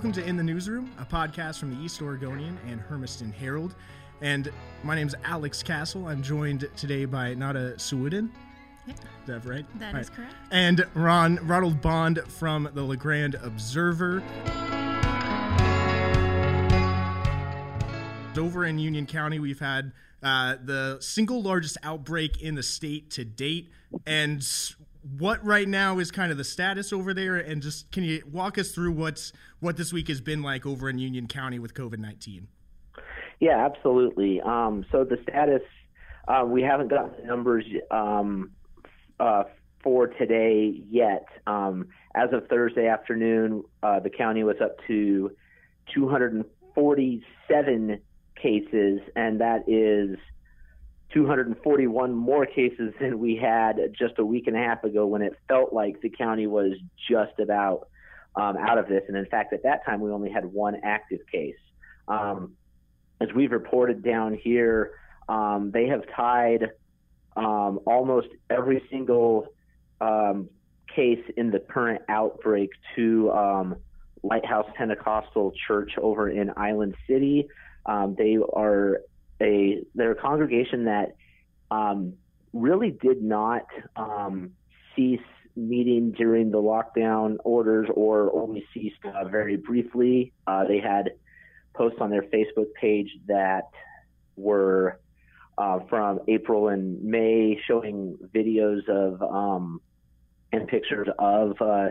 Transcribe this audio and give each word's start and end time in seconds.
welcome 0.00 0.12
to 0.12 0.26
In 0.26 0.38
the 0.38 0.42
Newsroom, 0.42 0.90
a 0.98 1.04
podcast 1.04 1.58
from 1.58 1.76
the 1.76 1.84
East 1.84 2.00
Oregonian 2.00 2.58
and 2.66 2.80
Hermiston 2.80 3.30
Herald. 3.34 3.74
And 4.22 4.50
my 4.82 4.94
name 4.94 5.06
is 5.06 5.14
Alex 5.24 5.62
Castle. 5.62 6.06
I'm 6.06 6.22
joined 6.22 6.70
today 6.74 7.04
by 7.04 7.34
Nada 7.34 7.74
Suwudin. 7.74 8.30
Yep. 8.86 8.96
Is 8.96 9.04
that 9.26 9.44
right? 9.44 9.66
That 9.78 9.94
All 9.94 10.00
is 10.00 10.08
correct. 10.08 10.32
And 10.50 10.86
Ron 10.94 11.36
Ronald 11.46 11.82
Bond 11.82 12.18
from 12.28 12.70
the 12.72 12.82
La 12.82 12.94
Grande 12.94 13.34
Observer. 13.34 14.22
Over 18.38 18.64
in 18.64 18.78
Union 18.78 19.04
County, 19.04 19.38
we've 19.38 19.60
had 19.60 19.92
uh, 20.22 20.56
the 20.64 20.96
single 21.02 21.42
largest 21.42 21.76
outbreak 21.82 22.40
in 22.40 22.54
the 22.54 22.62
state 22.62 23.10
to 23.10 23.24
date. 23.26 23.70
And 24.06 24.42
what 25.18 25.44
right 25.44 25.68
now 25.68 25.98
is 25.98 26.10
kind 26.10 26.32
of 26.32 26.38
the 26.38 26.44
status 26.44 26.92
over 26.92 27.14
there? 27.14 27.36
And 27.36 27.62
just 27.62 27.90
can 27.90 28.04
you 28.04 28.22
walk 28.30 28.58
us 28.58 28.72
through 28.72 28.92
what's 28.92 29.32
what 29.60 29.76
this 29.76 29.92
week 29.92 30.08
has 30.08 30.20
been 30.20 30.42
like 30.42 30.66
over 30.66 30.88
in 30.88 30.98
Union 30.98 31.26
County 31.26 31.58
with 31.58 31.74
COVID 31.74 31.98
nineteen? 31.98 32.48
Yeah, 33.40 33.64
absolutely. 33.64 34.40
Um, 34.42 34.84
so 34.92 35.04
the 35.04 35.18
status, 35.22 35.62
uh, 36.28 36.44
we 36.46 36.62
haven't 36.62 36.88
gotten 36.88 37.12
the 37.18 37.26
numbers 37.26 37.64
um, 37.90 38.50
uh, 39.18 39.44
for 39.82 40.08
today 40.08 40.82
yet. 40.90 41.26
Um, 41.46 41.88
as 42.14 42.28
of 42.32 42.46
Thursday 42.48 42.86
afternoon, 42.86 43.64
uh, 43.82 44.00
the 44.00 44.10
county 44.10 44.44
was 44.44 44.56
up 44.62 44.76
to 44.88 45.30
247 45.94 48.00
cases, 48.36 49.00
and 49.16 49.40
that 49.40 49.64
is 49.66 50.18
241 51.12 52.14
more 52.14 52.46
cases 52.46 52.92
than 53.00 53.18
we 53.18 53.36
had 53.36 53.76
just 53.98 54.14
a 54.18 54.24
week 54.24 54.46
and 54.46 54.56
a 54.56 54.60
half 54.60 54.84
ago 54.84 55.06
when 55.06 55.22
it 55.22 55.32
felt 55.48 55.72
like 55.72 56.00
the 56.00 56.10
county 56.10 56.46
was 56.46 56.72
just 57.08 57.38
about 57.40 57.88
um, 58.36 58.56
out 58.56 58.78
of 58.78 58.88
this. 58.88 59.02
And 59.08 59.16
in 59.16 59.26
fact, 59.26 59.52
at 59.52 59.62
that 59.64 59.84
time, 59.84 60.00
we 60.00 60.10
only 60.10 60.30
had 60.30 60.44
one 60.44 60.76
active 60.84 61.20
case. 61.30 61.56
Um, 62.06 62.52
as 63.20 63.28
we've 63.34 63.50
reported 63.50 64.04
down 64.04 64.34
here, 64.34 64.92
um, 65.28 65.70
they 65.72 65.86
have 65.88 66.02
tied 66.14 66.70
um, 67.36 67.80
almost 67.86 68.28
every 68.48 68.82
single 68.90 69.48
um, 70.00 70.48
case 70.94 71.22
in 71.36 71.50
the 71.50 71.58
current 71.58 72.02
outbreak 72.08 72.70
to 72.96 73.30
um, 73.32 73.76
Lighthouse 74.22 74.66
Pentecostal 74.76 75.52
Church 75.66 75.92
over 76.00 76.28
in 76.28 76.52
Island 76.56 76.94
City. 77.08 77.48
They 78.16 78.38
are 78.52 79.00
a 79.40 79.82
they're 79.94 80.12
a 80.12 80.20
congregation 80.20 80.84
that 80.84 81.16
um, 81.70 82.14
really 82.52 82.90
did 82.90 83.22
not 83.22 83.66
um, 83.96 84.52
cease 84.94 85.20
meeting 85.56 86.12
during 86.12 86.50
the 86.50 86.58
lockdown 86.58 87.36
orders 87.44 87.88
or 87.94 88.34
only 88.34 88.64
ceased 88.72 89.04
uh, 89.04 89.28
very 89.28 89.56
briefly. 89.56 90.32
Uh, 90.46 90.64
they 90.64 90.78
had 90.78 91.10
posts 91.74 91.98
on 92.00 92.10
their 92.10 92.22
Facebook 92.22 92.72
page 92.80 93.08
that 93.26 93.68
were 94.36 95.00
uh, 95.58 95.80
from 95.88 96.20
April 96.28 96.68
and 96.68 97.02
May 97.02 97.60
showing 97.66 98.16
videos 98.34 98.88
of 98.88 99.22
um, 99.22 99.80
and 100.52 100.66
pictures 100.66 101.08
of 101.18 101.60
uh, 101.60 101.88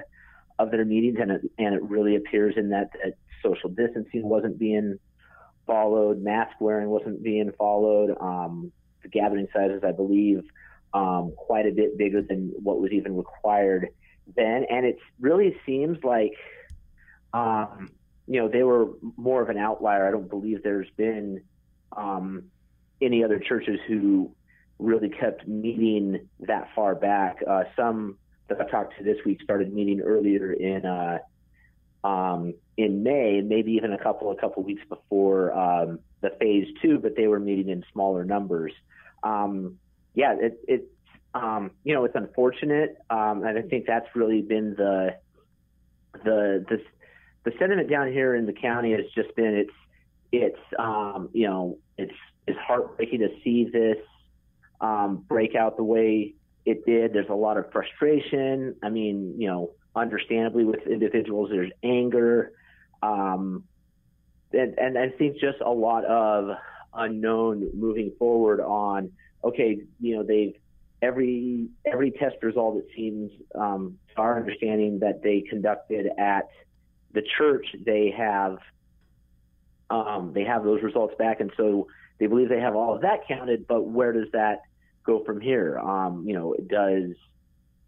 of 0.58 0.72
their 0.72 0.86
meetings, 0.86 1.17
and 1.22 1.31
it, 1.31 1.42
and 1.58 1.75
it 1.75 1.81
really 1.83 2.16
appears 2.16 2.55
in 2.58 2.70
that, 2.70 2.89
that 3.03 3.14
social 3.42 3.70
distancing 3.70 4.27
wasn't 4.27 4.59
being 4.59 5.00
followed, 5.70 6.22
mask 6.22 6.56
wearing 6.59 6.89
wasn't 6.89 7.22
being 7.22 7.52
followed. 7.58 8.16
Um, 8.20 8.72
the 9.03 9.09
gathering 9.09 9.48
sizes, 9.53 9.84
I 9.86 9.92
believe, 9.92 10.44
um, 10.94 11.34
quite 11.38 11.66
a 11.67 11.72
bit 11.72 11.98
bigger 11.98 12.22
than 12.22 12.52
what 12.64 12.81
was 12.81 12.92
even 12.92 13.16
required 13.16 13.89
then, 14.36 14.66
and 14.70 14.86
it 14.86 14.98
really 15.20 15.55
seems 15.66 16.04
like 16.04 16.33
um, 17.33 17.92
you 18.30 18.39
know, 18.39 18.48
they 18.48 18.64
were 18.64 18.89
more 19.17 19.42
of 19.42 19.49
an 19.49 19.58
outlier. 19.58 20.08
I 20.08 20.11
don't 20.11 20.30
believe 20.30 20.61
there's 20.64 20.89
been 20.95 21.42
um, 21.98 22.43
any 23.02 23.23
other 23.23 23.39
churches 23.39 23.80
who 23.88 24.32
really 24.77 25.10
kept 25.10 25.48
meeting 25.48 26.27
that 26.42 26.70
far 26.76 26.93
back. 26.95 27.38
Uh, 27.48 27.64
some 27.76 28.17
that 28.48 28.61
I've 28.61 28.70
talked 28.70 28.98
to 28.98 29.04
this 29.04 29.17
week 29.26 29.42
started 29.42 29.73
meeting 29.73 30.02
earlier 30.02 30.54
in 30.54 30.86
uh, 30.86 31.17
um, 32.04 32.54
in 32.77 33.04
May, 33.04 33.42
maybe 33.42 33.73
even 33.73 33.93
a 33.93 33.98
couple 33.98 34.32
a 34.32 34.36
couple 34.36 34.64
weeks 34.64 34.82
before 34.87 35.54
um, 35.54 35.99
the 36.21 36.32
phase 36.39 36.67
two, 36.82 36.99
but 36.99 37.15
they 37.15 37.27
were 37.27 37.39
meeting 37.39 37.70
in 37.70 37.83
smaller 37.92 38.23
numbers. 38.23 38.73
Um, 39.23 39.77
yeah, 40.15 40.36
it, 40.67 40.89
um, 41.33 41.71
you 41.83 41.93
know 41.93 42.05
it's 42.05 42.15
unfortunate, 42.15 42.98
um, 43.10 43.43
and 43.43 43.58
I 43.58 43.61
think 43.64 43.86
that's 43.86 44.08
really 44.15 44.42
been 44.42 44.76
the 44.76 45.15
the 46.14 46.65
the 46.70 46.82
the 47.43 47.52
sentiment 47.60 47.89
down 47.89 48.11
here 48.11 48.36
in 48.36 48.45
the 48.45 48.54
county 48.54 48.92
has 48.92 49.05
just 49.16 49.36
been 49.36 49.55
it's 49.55 49.73
it's 50.31 50.60
um, 50.77 51.30
you 51.33 51.48
know 51.48 51.77
it's 51.98 52.16
it's 52.48 52.60
heartbreaking 52.60 53.20
to 53.20 53.30
see 53.43 53.70
this 53.71 53.98
break 55.27 55.55
out 55.55 55.77
the 55.77 55.83
way 55.83 56.33
it 56.66 56.86
did. 56.86 57.14
There's 57.14 57.30
a 57.30 57.36
lot 57.36 57.58
of 57.58 57.71
frustration. 57.71 58.76
I 58.83 58.89
mean, 58.89 59.36
you 59.37 59.48
know, 59.48 59.71
understandably 59.95 60.64
with 60.64 60.86
individuals, 60.88 61.50
there's 61.52 61.72
anger, 61.83 62.54
um, 63.02 63.64
and 64.52 64.77
and 64.77 64.98
I 64.98 65.10
think 65.10 65.39
just 65.39 65.60
a 65.64 65.72
lot 65.72 66.05
of 66.05 66.55
unknown 66.94 67.70
moving 67.73 68.11
forward 68.17 68.60
on 68.60 69.11
okay, 69.44 69.80
you 69.99 70.16
know, 70.16 70.23
they've 70.23 70.55
every 71.02 71.67
every 71.86 72.11
test 72.11 72.36
result 72.42 72.78
it 72.78 72.88
seems 72.95 73.32
um, 73.55 73.98
to 74.14 74.22
our 74.22 74.38
understanding 74.38 74.99
that 74.99 75.23
they 75.23 75.42
conducted 75.42 76.08
at 76.17 76.49
the 77.14 77.22
church 77.38 77.66
they 77.86 78.14
have 78.16 78.58
um, 79.89 80.32
they 80.33 80.44
have 80.44 80.64
those 80.64 80.82
results 80.83 81.16
back 81.17 81.39
and 81.39 81.52
so 81.58 81.88
they 82.20 82.28
believe 82.28 82.49
they 82.49 82.60
have 82.60 82.76
all 82.76 82.95
of 82.95 83.02
that 83.02 83.28
counted 83.28 83.66
but 83.67 83.83
where 83.83 84.11
does 84.11 84.28
that 84.33 84.61
go 85.05 85.23
from 85.23 85.39
here? 85.39 85.80
Um, 85.80 86.26
you 86.28 86.33
know 86.33 86.54
it 86.54 86.67
does 86.67 87.11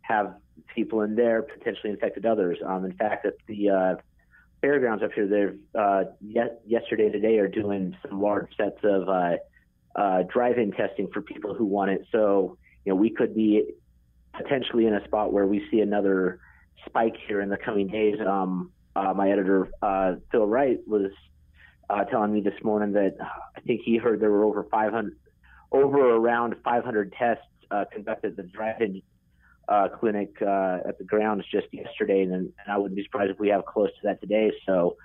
have 0.02 0.36
people 0.74 1.02
in 1.02 1.16
there 1.16 1.42
potentially 1.42 1.92
infected 1.92 2.26
others. 2.26 2.58
Um, 2.66 2.86
in 2.86 2.94
fact 2.94 3.26
at 3.26 3.34
the 3.48 3.70
uh, 3.70 3.96
fairgrounds 4.62 5.04
up 5.04 5.12
here 5.14 5.28
they've 5.28 5.60
uh, 5.80 6.04
ye- 6.22 6.58
yesterday 6.66 7.10
today 7.10 7.38
are 7.40 7.48
doing 7.48 7.96
some 8.08 8.22
large 8.22 8.48
sets 8.56 8.80
of 8.84 9.10
uh, 9.10 9.36
uh, 9.96 10.24
drive-in 10.24 10.72
testing 10.72 11.10
for 11.12 11.22
people 11.22 11.54
who 11.54 11.66
want 11.66 11.92
it. 11.92 12.06
So 12.12 12.58
you 12.86 12.92
know 12.92 12.96
we 12.96 13.10
could 13.10 13.36
be 13.36 13.74
potentially 14.34 14.86
in 14.86 14.94
a 14.94 15.04
spot 15.06 15.34
where 15.34 15.46
we 15.46 15.66
see 15.70 15.82
another 15.82 16.40
spike 16.86 17.16
here 17.28 17.42
in 17.42 17.50
the 17.50 17.58
coming 17.58 17.88
days. 17.88 18.16
Um, 18.26 18.72
uh, 18.96 19.14
my 19.14 19.32
editor 19.32 19.70
uh, 19.82 20.16
Phil 20.32 20.48
Wright 20.48 20.80
was 20.88 21.12
uh, 21.90 22.04
telling 22.06 22.34
me 22.34 22.42
this 22.42 22.54
morning 22.64 22.94
that 22.94 23.16
uh, 23.20 23.26
I 23.56 23.62
think 23.62 23.82
he 23.84 23.98
heard 23.98 24.20
there 24.20 24.32
were 24.32 24.44
over 24.44 24.64
500, 24.64 25.16
over 25.72 26.16
around 26.16 26.56
500 26.64 27.14
tests 27.18 27.44
uh, 27.70 27.86
conducted 27.92 28.36
the 28.36 28.44
drive-in 28.44 29.02
uh, 29.72 29.88
clinic 29.88 30.34
uh, 30.42 30.80
at 30.86 30.98
the 30.98 31.06
grounds 31.06 31.46
just 31.50 31.68
yesterday, 31.72 32.24
and, 32.24 32.34
and 32.34 32.52
I 32.68 32.78
wouldn't 32.78 32.96
be 32.96 33.04
surprised 33.04 33.32
if 33.32 33.40
we 33.40 33.48
have 33.50 33.66
close 33.66 33.90
to 33.90 34.00
that 34.04 34.20
today. 34.20 34.52
So, 34.66 34.98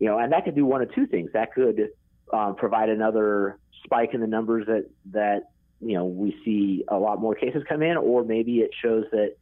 you 0.00 0.08
know, 0.08 0.18
and 0.18 0.32
that 0.32 0.44
could 0.44 0.56
do 0.56 0.66
one 0.66 0.82
of 0.82 0.92
two 0.92 1.06
things. 1.06 1.30
That 1.32 1.54
could 1.54 1.90
um, 2.32 2.56
provide 2.56 2.88
another 2.88 3.58
spike 3.84 4.12
in 4.12 4.20
the 4.20 4.26
numbers 4.26 4.66
that 4.66 4.90
that 5.12 5.50
you 5.80 5.94
know 5.94 6.06
we 6.06 6.36
see 6.44 6.84
a 6.88 6.96
lot 6.96 7.20
more 7.20 7.36
cases 7.36 7.62
come 7.68 7.82
in, 7.82 7.96
or 7.96 8.24
maybe 8.24 8.58
it 8.58 8.70
shows 8.82 9.04
that 9.12 9.36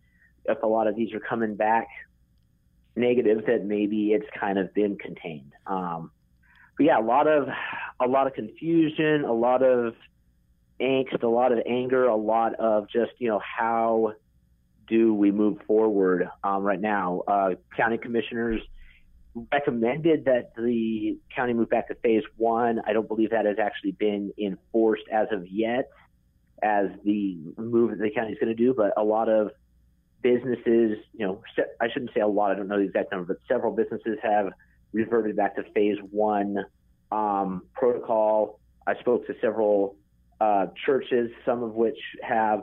if 0.45 0.63
a 0.63 0.67
lot 0.67 0.87
of 0.87 0.95
these 0.95 1.15
are 1.15 1.21
coming 1.21 1.55
back 1.55 1.89
negative 2.95 3.47
that 3.47 3.65
maybe 3.65 4.13
it's 4.13 4.27
kind 4.39 4.59
of 4.59 4.75
been 4.75 4.99
contained. 4.99 5.53
Um, 5.67 6.11
but 6.77 6.85
yeah, 6.85 6.99
a 6.99 7.01
lot 7.01 7.27
of 7.27 7.49
a 8.01 8.07
lot 8.07 8.27
of 8.27 8.35
confusion, 8.35 9.25
a 9.25 9.33
lot 9.33 9.63
of 9.63 9.95
angst, 10.79 11.23
a 11.23 11.27
lot 11.27 11.53
of 11.53 11.61
anger, 11.67 12.05
a 12.07 12.17
lot 12.17 12.55
of 12.57 12.89
just 12.91 13.13
you 13.19 13.29
know 13.29 13.41
how 13.41 14.13
do 14.89 15.15
we 15.15 15.31
move 15.31 15.59
forward 15.67 16.29
um, 16.43 16.63
right 16.63 16.81
now? 16.81 17.23
Uh, 17.27 17.51
county 17.77 17.99
commissioners 17.99 18.61
recommended 19.53 20.25
that 20.25 20.53
the 20.57 21.19
county 21.35 21.53
move 21.53 21.71
back 21.71 21.89
to 21.89 21.95
phase 21.97 22.23
one. 22.37 22.81
I 22.87 22.93
don't 22.93 23.07
believe 23.07 23.31
that 23.31 23.45
has 23.45 23.59
actually 23.59 23.93
been 23.93 24.33
enforced 24.39 25.05
as 25.13 25.29
of 25.31 25.47
yet 25.49 25.91
as 26.63 26.87
the 27.05 27.39
move 27.57 27.91
that 27.91 27.99
the 28.01 28.11
county 28.11 28.33
is 28.33 28.39
going 28.39 28.55
to 28.55 28.61
do, 28.61 28.75
but 28.75 28.93
a 28.97 29.05
lot 29.05 29.29
of 29.29 29.51
businesses, 30.23 30.99
you 31.13 31.27
know, 31.27 31.43
I 31.81 31.89
shouldn't 31.93 32.11
say 32.15 32.21
a 32.21 32.27
lot, 32.27 32.51
I 32.51 32.55
don't 32.57 32.69
know 32.69 32.79
the 32.79 32.85
exact 32.85 33.13
number, 33.13 33.27
but 33.27 33.37
several 33.47 33.73
businesses 33.73 34.19
have 34.23 34.49
reverted 34.93 35.37
back 35.37 35.57
to 35.57 35.63
phase 35.75 35.99
one 36.11 36.65
um, 37.13 37.63
protocol. 37.75 38.59
I 38.87 38.99
spoke 38.99 39.27
to 39.27 39.35
several 39.41 39.97
uh, 40.41 40.67
churches, 40.85 41.31
some 41.45 41.63
of 41.63 41.75
which 41.75 41.99
have, 42.23 42.63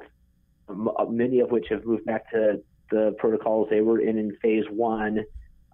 many 0.69 1.39
of 1.39 1.51
which 1.51 1.67
have 1.69 1.85
moved 1.85 2.06
back 2.06 2.29
to 2.31 2.62
the 2.91 3.15
protocols 3.17 3.67
they 3.69 3.81
were 3.81 4.00
in 4.00 4.17
in 4.17 4.35
phase 4.41 4.65
one. 4.69 5.23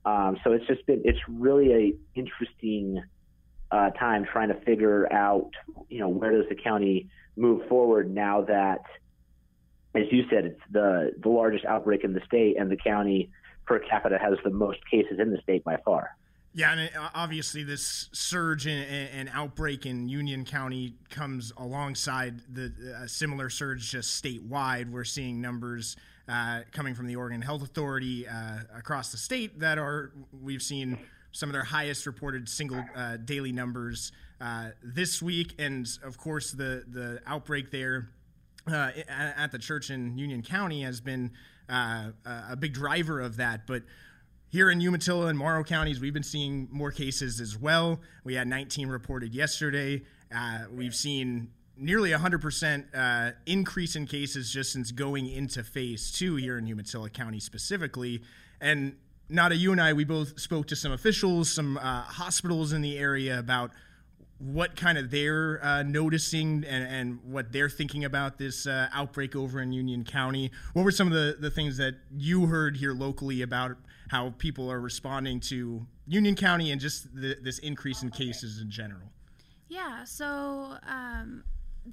Um, 0.05 0.37
so 0.43 0.51
it's 0.53 0.65
just 0.65 0.85
been, 0.87 1.01
it's 1.05 1.19
really 1.27 1.73
a 1.73 1.93
interesting 2.15 3.01
uh, 3.71 3.91
time 3.91 4.25
trying 4.31 4.49
to 4.49 4.59
figure 4.61 5.11
out, 5.13 5.51
you 5.89 5.99
know, 5.99 6.09
where 6.09 6.31
does 6.31 6.49
the 6.49 6.55
county 6.55 7.09
move 7.35 7.67
forward 7.69 8.13
now 8.13 8.41
that 8.41 8.81
as 9.93 10.03
you 10.11 10.23
said, 10.29 10.45
it's 10.45 10.61
the 10.71 11.11
the 11.21 11.29
largest 11.29 11.65
outbreak 11.65 12.03
in 12.03 12.13
the 12.13 12.21
state, 12.25 12.57
and 12.57 12.71
the 12.71 12.77
county 12.77 13.29
per 13.65 13.79
capita 13.79 14.17
has 14.17 14.33
the 14.43 14.49
most 14.49 14.79
cases 14.89 15.19
in 15.19 15.31
the 15.31 15.41
state 15.41 15.63
by 15.63 15.77
far. 15.83 16.15
Yeah, 16.53 16.73
and 16.73 16.89
uh, 16.97 17.09
obviously 17.15 17.63
this 17.63 18.09
surge 18.11 18.67
and, 18.67 19.29
outbreak 19.33 19.85
in 19.85 20.09
Union 20.09 20.43
County 20.43 20.95
comes 21.09 21.53
alongside 21.57 22.41
the 22.53 22.73
similar 23.07 23.49
surge 23.49 23.89
just 23.89 24.21
statewide. 24.21 24.91
We're 24.91 25.05
seeing 25.05 25.39
numbers 25.39 25.95
uh, 26.27 26.61
coming 26.71 26.93
from 26.93 27.07
the 27.07 27.15
Oregon 27.15 27.41
Health 27.41 27.63
Authority 27.63 28.27
uh, 28.27 28.59
across 28.75 29.11
the 29.11 29.17
state 29.17 29.59
that 29.59 29.77
are 29.77 30.11
we've 30.41 30.61
seen 30.61 30.97
some 31.31 31.49
of 31.49 31.53
their 31.53 31.63
highest 31.63 32.05
reported 32.05 32.47
single 32.49 32.83
uh, 32.95 33.17
daily 33.17 33.51
numbers 33.51 34.11
uh, 34.39 34.69
this 34.83 35.21
week, 35.21 35.55
and 35.59 35.87
of 36.03 36.17
course 36.17 36.51
the 36.51 36.83
the 36.87 37.21
outbreak 37.25 37.71
there 37.71 38.09
uh, 38.67 38.91
at 39.09 39.51
the 39.51 39.59
church 39.59 39.89
in 39.89 40.17
Union 40.17 40.41
County 40.41 40.83
has 40.83 40.99
been 40.99 41.31
a 41.69 42.55
big 42.59 42.73
driver 42.73 43.21
of 43.21 43.37
that, 43.37 43.65
but 43.65 43.83
here 44.51 44.69
in 44.69 44.81
Umatilla 44.81 45.27
and 45.27 45.39
Morrow 45.39 45.63
counties, 45.63 46.01
we've 46.01 46.13
been 46.13 46.23
seeing 46.23 46.67
more 46.71 46.91
cases 46.91 47.39
as 47.39 47.57
well. 47.57 48.01
We 48.25 48.35
had 48.35 48.47
19 48.47 48.89
reported 48.89 49.33
yesterday. 49.33 50.03
Uh, 50.33 50.65
we've 50.69 50.93
seen 50.93 51.51
nearly 51.77 52.11
100% 52.11 52.83
uh, 52.93 53.31
increase 53.45 53.95
in 53.95 54.05
cases 54.05 54.51
just 54.51 54.73
since 54.73 54.91
going 54.91 55.29
into 55.29 55.63
phase 55.63 56.11
two 56.11 56.35
here 56.35 56.57
in 56.57 56.67
Umatilla 56.67 57.09
County 57.09 57.39
specifically. 57.39 58.21
And 58.59 58.97
Nada, 59.29 59.55
you 59.55 59.71
and 59.71 59.79
I, 59.79 59.93
we 59.93 60.03
both 60.03 60.37
spoke 60.37 60.67
to 60.67 60.75
some 60.75 60.91
officials, 60.91 61.49
some 61.49 61.77
uh, 61.77 62.01
hospitals 62.01 62.73
in 62.73 62.81
the 62.81 62.97
area 62.97 63.39
about 63.39 63.71
what 64.41 64.75
kind 64.75 64.97
of 64.97 65.11
they're 65.11 65.63
uh, 65.63 65.83
noticing 65.83 66.63
and, 66.67 66.83
and, 66.87 67.19
what 67.23 67.51
they're 67.51 67.69
thinking 67.69 68.05
about 68.05 68.39
this 68.39 68.65
uh, 68.65 68.89
outbreak 68.91 69.35
over 69.35 69.61
in 69.61 69.71
Union 69.71 70.03
County. 70.03 70.51
What 70.73 70.83
were 70.83 70.91
some 70.91 71.07
of 71.07 71.13
the, 71.13 71.37
the 71.39 71.51
things 71.51 71.77
that 71.77 71.95
you 72.11 72.47
heard 72.47 72.75
here 72.75 72.93
locally 72.93 73.43
about 73.43 73.77
how 74.09 74.33
people 74.39 74.71
are 74.71 74.81
responding 74.81 75.39
to 75.41 75.85
Union 76.07 76.35
County 76.35 76.71
and 76.71 76.81
just 76.81 77.13
the, 77.15 77.37
this 77.41 77.59
increase 77.59 78.01
in 78.01 78.09
cases 78.09 78.59
in 78.59 78.71
general? 78.71 79.11
Yeah, 79.67 80.03
so 80.05 80.75
um, 80.87 81.43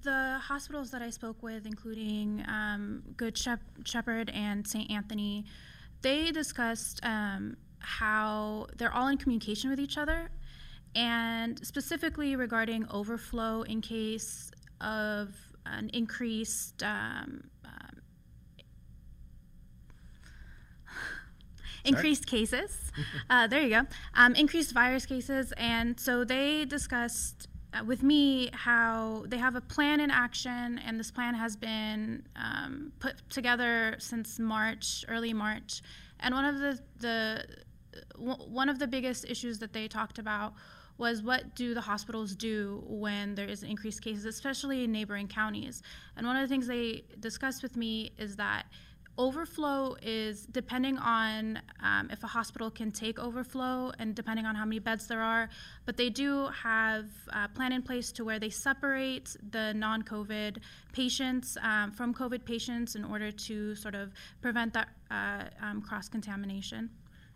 the 0.03 0.39
hospitals 0.43 0.91
that 0.93 1.03
I 1.03 1.11
spoke 1.11 1.43
with, 1.43 1.67
including 1.67 2.43
um, 2.49 3.03
Good 3.17 3.37
Shep- 3.37 3.61
Shepherd 3.85 4.31
and 4.31 4.67
St. 4.67 4.91
Anthony, 4.91 5.45
they 6.01 6.31
discussed 6.31 7.01
um, 7.03 7.59
how 7.81 8.69
they're 8.79 8.93
all 8.93 9.09
in 9.09 9.19
communication 9.19 9.69
with 9.69 9.81
each 9.81 9.99
other 9.99 10.31
and 10.95 11.65
specifically 11.67 12.37
regarding 12.37 12.87
overflow 12.91 13.63
in 13.63 13.81
case 13.81 14.51
of 14.81 15.35
an 15.67 15.91
increased 15.93 16.83
um, 16.83 17.45
um, 17.65 18.03
increased 21.85 22.27
cases. 22.27 22.93
uh, 23.31 23.47
there 23.47 23.61
you 23.61 23.71
go. 23.71 23.83
Um, 24.15 24.35
increased 24.35 24.73
virus 24.73 25.07
cases, 25.07 25.53
and 25.57 25.99
so 25.99 26.25
they 26.25 26.65
discussed 26.65 27.49
uh, 27.75 27.85
with 27.85 28.03
me 28.03 28.51
how 28.53 29.25
they 29.29 29.37
have 29.37 29.55
a 29.55 29.61
plan 29.61 30.01
in 30.01 30.11
action, 30.11 30.81
and 30.85 30.99
this 30.99 31.11
plan 31.11 31.35
has 31.35 31.57
been 31.57 32.23
um, 32.37 32.93
put 32.99 33.17
together 33.29 33.97
since 33.99 34.39
March, 34.39 35.05
early 35.09 35.35
March. 35.35 35.83
And 36.21 36.35
one 36.35 36.45
of 36.45 36.59
the 36.59 36.79
the 36.99 37.45
one 38.17 38.69
of 38.69 38.79
the 38.79 38.87
biggest 38.87 39.25
issues 39.25 39.59
that 39.59 39.73
they 39.73 39.89
talked 39.89 40.19
about 40.19 40.55
was 40.99 41.23
what 41.23 41.55
do 41.55 41.75
the 41.75 41.81
hospitals 41.81 42.35
do 42.35 42.83
when 42.87 43.35
there 43.37 43.47
is 43.47 43.63
increased 43.63 44.03
cases, 44.03 44.25
especially 44.25 44.85
in 44.85 44.93
neighboring 44.93 45.29
counties. 45.29 45.83
And 46.17 46.27
one 46.27 46.37
of 46.37 46.43
the 46.43 46.49
things 46.49 46.67
they 46.67 47.05
discussed 47.21 47.63
with 47.63 47.77
me 47.77 48.11
is 48.19 48.37
that 48.37 48.67
overflow 49.17 49.97
is 50.01 50.47
depending 50.47 50.97
on 50.99 51.61
um, 51.83 52.09
if 52.11 52.23
a 52.23 52.27
hospital 52.27 52.71
can 52.71 52.93
take 52.93 53.19
overflow 53.19 53.93
and 53.99 54.15
depending 54.15 54.47
on 54.47 54.55
how 54.55 54.65
many 54.65 54.79
beds 54.79 55.09
there 55.09 55.21
are 55.21 55.51
but 55.87 55.97
they 55.97 56.09
do 56.09 56.47
have 56.47 57.07
a 57.33 57.49
plan 57.49 57.73
in 57.73 57.83
place 57.83 58.13
to 58.13 58.25
where 58.25 58.39
they 58.39 58.49
separate 58.49 59.37
the 59.51 59.75
non-covid 59.75 60.59
patients 60.93 61.59
um, 61.63 61.91
from 61.91 62.15
covid 62.15 62.45
patients 62.45 62.95
in 62.95 63.05
order 63.05 63.33
to 63.33 63.75
sort 63.75 63.97
of 63.97 64.13
prevent 64.41 64.73
that 64.73 64.89
uh, 65.11 65.43
um, 65.61 65.83
cross-contamination 65.83 66.89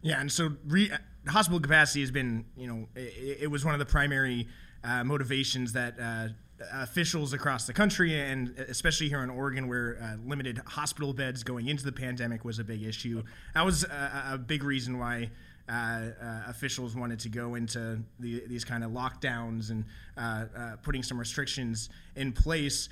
yeah, 0.02 0.20
and 0.20 0.30
so 0.30 0.50
re- 0.66 0.90
hospital 1.28 1.60
capacity 1.60 2.00
has 2.00 2.10
been, 2.10 2.44
you 2.56 2.66
know, 2.66 2.88
it, 2.94 3.38
it 3.42 3.50
was 3.50 3.64
one 3.64 3.74
of 3.74 3.78
the 3.78 3.86
primary 3.86 4.48
uh, 4.84 5.04
motivations 5.04 5.72
that 5.72 5.94
uh, 6.00 6.28
officials 6.72 7.32
across 7.32 7.66
the 7.66 7.72
country, 7.72 8.20
and 8.20 8.58
especially 8.68 9.08
here 9.08 9.22
in 9.22 9.30
Oregon, 9.30 9.68
where 9.68 9.98
uh, 10.02 10.16
limited 10.28 10.60
hospital 10.66 11.12
beds 11.12 11.42
going 11.42 11.68
into 11.68 11.84
the 11.84 11.92
pandemic 11.92 12.44
was 12.44 12.58
a 12.58 12.64
big 12.64 12.82
issue. 12.82 13.22
That 13.54 13.64
was 13.64 13.84
a, 13.84 14.30
a 14.32 14.38
big 14.38 14.64
reason 14.64 14.98
why. 14.98 15.30
Uh, 15.68 16.10
uh, 16.20 16.42
officials 16.48 16.96
wanted 16.96 17.20
to 17.20 17.28
go 17.28 17.54
into 17.54 18.02
the, 18.18 18.42
these 18.48 18.64
kind 18.64 18.82
of 18.82 18.90
lockdowns 18.90 19.70
and 19.70 19.84
uh, 20.16 20.44
putting 20.82 21.04
some 21.04 21.18
restrictions 21.18 21.88
in 22.16 22.32
place. 22.32 22.88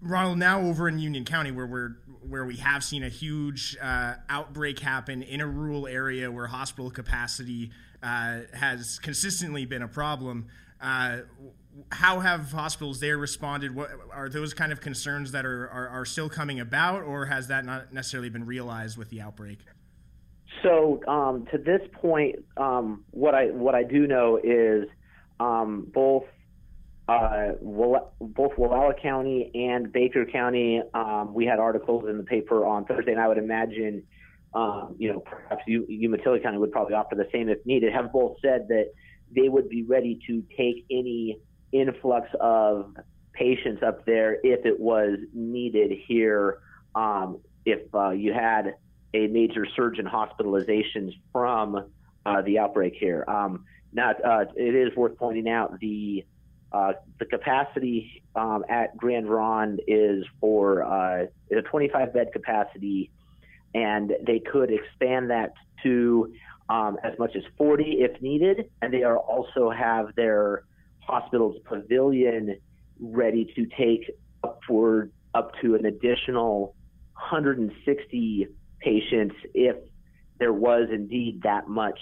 Ronald, 0.00 0.38
now 0.38 0.60
over 0.60 0.88
in 0.88 0.98
Union 0.98 1.24
County, 1.24 1.50
where 1.50 1.66
we're 1.66 1.96
where 2.28 2.44
we 2.44 2.56
have 2.56 2.84
seen 2.84 3.02
a 3.02 3.08
huge 3.08 3.76
uh, 3.80 4.14
outbreak 4.28 4.78
happen 4.80 5.22
in 5.22 5.40
a 5.40 5.46
rural 5.46 5.86
area 5.86 6.30
where 6.30 6.46
hospital 6.46 6.90
capacity 6.90 7.70
uh, 8.02 8.40
has 8.52 8.98
consistently 8.98 9.64
been 9.64 9.82
a 9.82 9.88
problem. 9.88 10.46
Uh, 10.80 11.20
how 11.90 12.20
have 12.20 12.52
hospitals 12.52 13.00
there 13.00 13.16
responded? 13.16 13.74
What 13.74 13.90
are 14.12 14.28
those 14.28 14.52
kind 14.52 14.72
of 14.72 14.80
concerns 14.80 15.32
that 15.32 15.46
are, 15.46 15.68
are, 15.68 15.88
are, 15.88 16.04
still 16.04 16.28
coming 16.28 16.60
about, 16.60 17.02
or 17.02 17.26
has 17.26 17.48
that 17.48 17.64
not 17.64 17.92
necessarily 17.92 18.30
been 18.30 18.46
realized 18.46 18.98
with 18.98 19.10
the 19.10 19.20
outbreak? 19.20 19.60
So 20.62 21.00
um, 21.06 21.46
to 21.52 21.58
this 21.58 21.80
point, 21.92 22.36
um, 22.56 23.04
what 23.10 23.34
I 23.34 23.46
what 23.46 23.74
I 23.74 23.84
do 23.84 24.06
know 24.06 24.38
is 24.42 24.88
um, 25.40 25.90
both 25.94 26.24
uh, 27.08 27.52
both 27.60 28.52
Wallowa 28.56 29.00
County 29.00 29.50
and 29.54 29.90
Baker 29.90 30.26
County. 30.26 30.82
Um, 30.92 31.32
we 31.32 31.46
had 31.46 31.58
articles 31.58 32.04
in 32.08 32.18
the 32.18 32.22
paper 32.22 32.66
on 32.66 32.84
Thursday, 32.84 33.12
and 33.12 33.20
I 33.20 33.28
would 33.28 33.38
imagine, 33.38 34.02
um, 34.54 34.94
you 34.98 35.12
know, 35.12 35.20
perhaps 35.20 35.62
Umatilla 35.66 36.38
County 36.40 36.58
would 36.58 36.70
probably 36.70 36.94
offer 36.94 37.14
the 37.14 37.28
same 37.32 37.48
if 37.48 37.64
needed. 37.64 37.92
Have 37.94 38.12
both 38.12 38.36
said 38.42 38.68
that 38.68 38.92
they 39.34 39.48
would 39.48 39.70
be 39.70 39.84
ready 39.84 40.18
to 40.26 40.42
take 40.56 40.84
any 40.90 41.40
influx 41.72 42.28
of 42.40 42.94
patients 43.32 43.82
up 43.82 44.04
there 44.04 44.38
if 44.42 44.66
it 44.66 44.78
was 44.78 45.18
needed 45.32 45.92
here. 46.06 46.58
Um, 46.94 47.38
if 47.64 47.94
uh, 47.94 48.10
you 48.10 48.34
had 48.34 48.74
a 49.14 49.26
major 49.28 49.66
surge 49.76 49.98
in 49.98 50.04
hospitalizations 50.04 51.12
from 51.32 51.90
uh, 52.26 52.42
the 52.42 52.58
outbreak 52.58 52.94
here. 52.98 53.24
Um, 53.26 53.64
now, 53.92 54.10
uh, 54.10 54.44
it 54.56 54.74
is 54.74 54.94
worth 54.96 55.16
pointing 55.16 55.48
out 55.48 55.78
the 55.80 56.26
uh, 56.72 56.92
the 57.18 57.24
capacity 57.24 58.22
um, 58.34 58.64
at 58.68 58.96
Grande 58.96 59.28
Ronde 59.28 59.80
is 59.86 60.24
for 60.40 60.82
uh, 60.82 61.26
a 61.50 61.62
25 61.62 62.12
bed 62.12 62.28
capacity, 62.32 63.10
and 63.74 64.12
they 64.26 64.38
could 64.38 64.70
expand 64.70 65.30
that 65.30 65.54
to 65.82 66.32
um, 66.68 66.98
as 67.02 67.18
much 67.18 67.34
as 67.36 67.42
40 67.56 67.98
if 68.00 68.20
needed. 68.20 68.70
And 68.82 68.92
they 68.92 69.02
are 69.02 69.16
also 69.16 69.70
have 69.70 70.14
their 70.14 70.64
hospital's 71.00 71.56
pavilion 71.64 72.58
ready 73.00 73.50
to 73.56 73.66
take 73.78 74.10
upward 74.44 75.12
up 75.34 75.52
to 75.62 75.74
an 75.74 75.86
additional 75.86 76.74
160 77.14 78.48
patients 78.80 79.34
if 79.54 79.76
there 80.38 80.52
was 80.52 80.88
indeed 80.92 81.42
that 81.42 81.68
much 81.68 81.98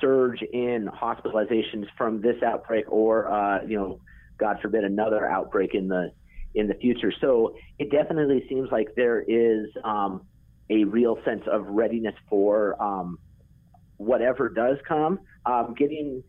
surge 0.00 0.42
in 0.42 0.88
hospitalizations 0.88 1.86
from 1.96 2.20
this 2.20 2.42
outbreak 2.42 2.84
or, 2.88 3.30
uh, 3.30 3.64
you 3.64 3.76
know, 3.76 4.00
God 4.38 4.58
forbid, 4.62 4.84
another 4.84 5.28
outbreak 5.28 5.74
in 5.74 5.88
the 5.88 6.12
in 6.54 6.66
the 6.68 6.74
future. 6.74 7.12
So 7.20 7.54
it 7.78 7.90
definitely 7.90 8.44
seems 8.48 8.70
like 8.70 8.88
there 8.96 9.20
is 9.20 9.66
um, 9.84 10.22
a 10.70 10.84
real 10.84 11.18
sense 11.24 11.42
of 11.50 11.66
readiness 11.66 12.14
for 12.28 12.80
um, 12.82 13.18
whatever 13.96 14.48
does 14.48 14.78
come. 14.86 15.20
Um, 15.44 15.74
getting 15.76 16.22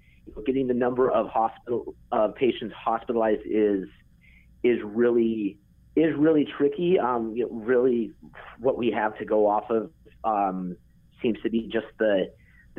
getting 0.45 0.67
the 0.67 0.73
number 0.73 1.09
of 1.09 1.27
hospital 1.27 1.95
of 2.11 2.35
patients 2.35 2.73
hospitalized 2.77 3.41
is 3.45 3.85
is 4.63 4.79
really 4.83 5.57
is 5.95 6.13
really 6.17 6.47
tricky. 6.57 6.99
Um, 6.99 7.33
you 7.35 7.43
know, 7.43 7.51
really, 7.51 8.11
what 8.59 8.77
we 8.77 8.91
have 8.91 9.17
to 9.19 9.25
go 9.25 9.47
off 9.47 9.69
of 9.69 9.91
um, 10.23 10.75
seems 11.21 11.37
to 11.43 11.49
be 11.49 11.69
just 11.71 11.87
the 11.97 12.31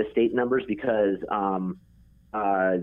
the 0.02 0.10
state 0.10 0.34
numbers 0.34 0.62
because 0.66 1.16
um, 1.30 1.78
uh, 2.32 2.78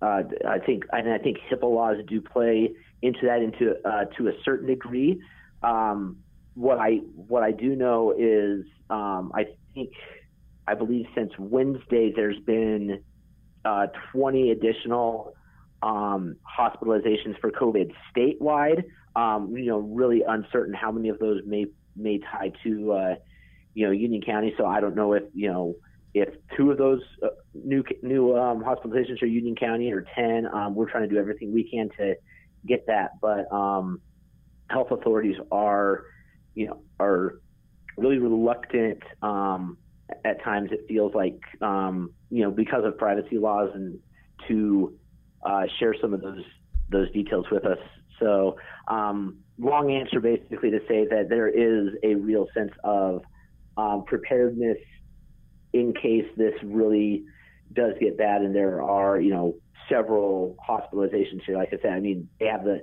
uh, 0.00 0.22
I 0.46 0.58
think 0.64 0.84
I 0.92 1.02
think 1.18 1.38
HIPAA 1.50 1.74
laws 1.74 1.96
do 2.06 2.20
play 2.20 2.70
into 3.02 3.26
that 3.26 3.42
into 3.42 3.74
uh, 3.84 4.04
to 4.16 4.28
a 4.28 4.32
certain 4.44 4.66
degree. 4.66 5.20
Um, 5.62 6.18
what 6.54 6.78
I 6.78 6.96
what 7.14 7.42
I 7.42 7.52
do 7.52 7.74
know 7.74 8.14
is 8.16 8.64
um, 8.90 9.32
I 9.34 9.46
think 9.74 9.92
I 10.66 10.74
believe 10.74 11.06
since 11.14 11.32
Wednesday 11.38 12.12
there's 12.14 12.38
been 12.40 13.02
uh, 13.64 13.86
20 14.12 14.50
additional 14.50 15.34
um, 15.82 16.36
hospitalizations 16.58 17.38
for 17.40 17.50
COVID 17.50 17.92
statewide. 18.14 18.84
Um, 19.16 19.56
you 19.56 19.66
know, 19.66 19.78
really 19.78 20.22
uncertain 20.26 20.74
how 20.74 20.92
many 20.92 21.08
of 21.08 21.18
those 21.18 21.42
may 21.44 21.66
may 21.96 22.18
tie 22.18 22.52
to 22.62 22.92
uh, 22.92 23.14
you 23.74 23.86
know 23.86 23.92
Union 23.92 24.22
County. 24.22 24.54
So 24.56 24.66
I 24.66 24.80
don't 24.80 24.94
know 24.94 25.12
if 25.12 25.24
you 25.34 25.50
know 25.50 25.74
if 26.14 26.28
two 26.56 26.70
of 26.70 26.78
those 26.78 27.00
uh, 27.22 27.28
new 27.54 27.82
new 28.02 28.36
um, 28.36 28.62
hospitalizations 28.62 29.22
are 29.22 29.26
Union 29.26 29.54
County 29.54 29.92
or 29.92 30.04
ten, 30.14 30.46
um, 30.52 30.74
we're 30.74 30.90
trying 30.90 31.08
to 31.08 31.14
do 31.14 31.18
everything 31.18 31.52
we 31.52 31.68
can 31.70 31.90
to 31.98 32.14
get 32.66 32.86
that. 32.86 33.12
But 33.20 33.50
um, 33.52 34.00
health 34.70 34.90
authorities 34.90 35.36
are, 35.52 36.04
you 36.54 36.68
know, 36.68 36.82
are 36.98 37.40
really 37.96 38.18
reluctant. 38.18 39.02
Um, 39.22 39.78
at 40.24 40.42
times, 40.42 40.70
it 40.72 40.86
feels 40.88 41.14
like, 41.14 41.38
um, 41.60 42.12
you 42.30 42.42
know, 42.42 42.50
because 42.50 42.84
of 42.84 42.96
privacy 42.96 43.36
laws, 43.36 43.70
and 43.74 43.98
to 44.48 44.94
uh, 45.44 45.64
share 45.78 45.94
some 46.00 46.14
of 46.14 46.22
those 46.22 46.44
those 46.88 47.10
details 47.12 47.44
with 47.50 47.66
us. 47.66 47.78
So, 48.18 48.56
um, 48.88 49.38
long 49.58 49.92
answer 49.92 50.20
basically 50.20 50.70
to 50.70 50.80
say 50.88 51.06
that 51.10 51.28
there 51.28 51.48
is 51.48 51.94
a 52.02 52.14
real 52.14 52.46
sense 52.54 52.72
of 52.82 53.22
preparedness 54.06 54.78
in 55.72 55.92
case 55.92 56.26
this 56.36 56.54
really 56.62 57.24
does 57.72 57.94
get 58.00 58.16
bad 58.16 58.42
and 58.42 58.54
there 58.54 58.82
are, 58.82 59.20
you 59.20 59.30
know, 59.30 59.54
several 59.88 60.56
hospitalizations 60.68 61.42
here. 61.44 61.56
Like 61.56 61.68
I 61.72 61.78
said, 61.82 61.92
I 61.92 62.00
mean, 62.00 62.28
they 62.40 62.46
have 62.46 62.64
the 62.64 62.82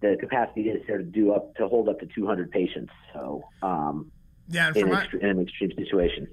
the 0.00 0.16
capacity 0.20 0.62
is 0.62 0.82
there 0.86 0.98
to 0.98 1.04
do 1.04 1.32
up 1.32 1.54
to 1.56 1.66
hold 1.66 1.88
up 1.88 1.98
to 2.00 2.06
200 2.14 2.50
patients. 2.50 2.92
So, 3.14 3.42
um, 3.62 4.10
yeah, 4.48 4.70
in, 4.74 4.90
my, 4.90 5.06
in, 5.20 5.26
an 5.26 5.40
extreme 5.40 5.72
situation. 5.76 6.28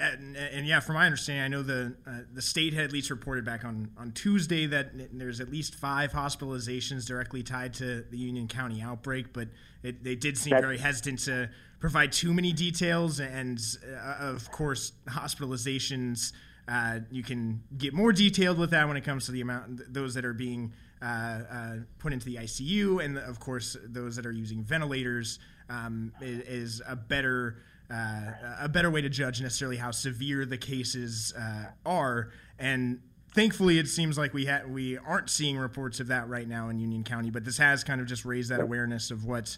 And, 0.00 0.36
and, 0.36 0.66
yeah, 0.66 0.80
from 0.80 0.94
my 0.94 1.04
understanding, 1.04 1.44
I 1.44 1.48
know 1.48 1.62
the 1.62 1.94
uh, 2.06 2.20
the 2.32 2.40
state 2.42 2.72
had 2.72 2.84
at 2.84 2.92
least 2.92 3.10
reported 3.10 3.44
back 3.44 3.64
on, 3.64 3.90
on 3.98 4.12
Tuesday 4.12 4.66
that 4.66 4.92
there's 5.12 5.40
at 5.40 5.50
least 5.50 5.74
five 5.74 6.10
hospitalizations 6.10 7.06
directly 7.06 7.42
tied 7.42 7.74
to 7.74 8.02
the 8.10 8.16
Union 8.16 8.48
County 8.48 8.80
outbreak, 8.80 9.32
but 9.32 9.48
it, 9.82 10.02
they 10.02 10.14
did 10.14 10.38
seem 10.38 10.52
very 10.58 10.78
hesitant 10.78 11.20
to 11.20 11.50
provide 11.80 12.12
too 12.12 12.32
many 12.32 12.52
details. 12.52 13.20
And 13.20 13.60
uh, 13.86 14.16
of 14.20 14.50
course, 14.50 14.92
hospitalizations 15.06 16.32
uh, 16.66 17.00
you 17.10 17.22
can 17.22 17.62
get 17.76 17.92
more 17.92 18.12
detailed 18.12 18.58
with 18.58 18.70
that 18.70 18.88
when 18.88 18.96
it 18.96 19.04
comes 19.04 19.26
to 19.26 19.32
the 19.32 19.40
amount 19.40 19.92
those 19.92 20.14
that 20.14 20.24
are 20.24 20.32
being 20.32 20.72
uh, 21.02 21.04
uh, 21.04 21.74
put 21.98 22.12
into 22.12 22.24
the 22.24 22.36
ICU, 22.36 23.04
and 23.04 23.18
of 23.18 23.38
course 23.38 23.76
those 23.84 24.16
that 24.16 24.24
are 24.24 24.32
using 24.32 24.62
ventilators 24.62 25.38
um, 25.68 26.12
is, 26.20 26.40
is, 26.40 26.82
a 26.86 26.96
better 26.96 27.56
uh, 27.90 28.32
a 28.60 28.68
better 28.68 28.90
way 28.90 29.00
to 29.00 29.08
judge 29.08 29.40
necessarily 29.40 29.76
how 29.76 29.90
severe 29.90 30.44
the 30.44 30.58
cases 30.58 31.32
uh, 31.38 31.66
are. 31.84 32.30
And 32.58 33.00
thankfully, 33.34 33.78
it 33.78 33.88
seems 33.88 34.16
like 34.16 34.32
we 34.32 34.46
ha- 34.46 34.62
we 34.66 34.98
aren't 34.98 35.30
seeing 35.30 35.58
reports 35.58 36.00
of 36.00 36.08
that 36.08 36.28
right 36.28 36.48
now 36.48 36.68
in 36.68 36.78
Union 36.78 37.04
County, 37.04 37.30
but 37.30 37.44
this 37.44 37.58
has 37.58 37.84
kind 37.84 38.00
of 38.00 38.06
just 38.06 38.24
raised 38.24 38.50
that 38.50 38.60
awareness 38.60 39.10
of 39.10 39.24
what 39.24 39.56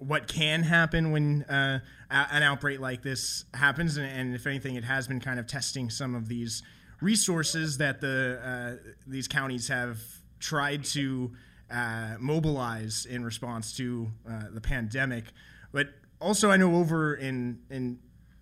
what 0.00 0.26
can 0.26 0.62
happen 0.62 1.12
when 1.12 1.42
uh, 1.42 1.78
an 2.10 2.42
outbreak 2.42 2.80
like 2.80 3.02
this 3.02 3.44
happens, 3.52 3.98
and, 3.98 4.06
and, 4.06 4.34
if 4.34 4.46
anything, 4.46 4.74
it 4.74 4.84
has 4.84 5.06
been 5.06 5.20
kind 5.20 5.38
of 5.38 5.46
testing 5.46 5.90
some 5.90 6.14
of 6.14 6.26
these 6.26 6.62
resources 7.00 7.78
that 7.78 8.00
the 8.00 8.40
uh, 8.42 8.90
these 9.06 9.28
counties 9.28 9.68
have 9.68 9.98
tried 10.38 10.84
to 10.84 11.30
uh, 11.70 12.14
mobilize 12.18 13.06
in 13.06 13.22
response 13.22 13.76
to 13.76 14.10
uh, 14.28 14.44
the 14.52 14.60
pandemic. 14.60 15.24
But 15.70 15.88
also, 16.20 16.50
I 16.50 16.56
know 16.56 16.76
over 16.76 17.14
in 17.14 17.60
in 17.70 17.98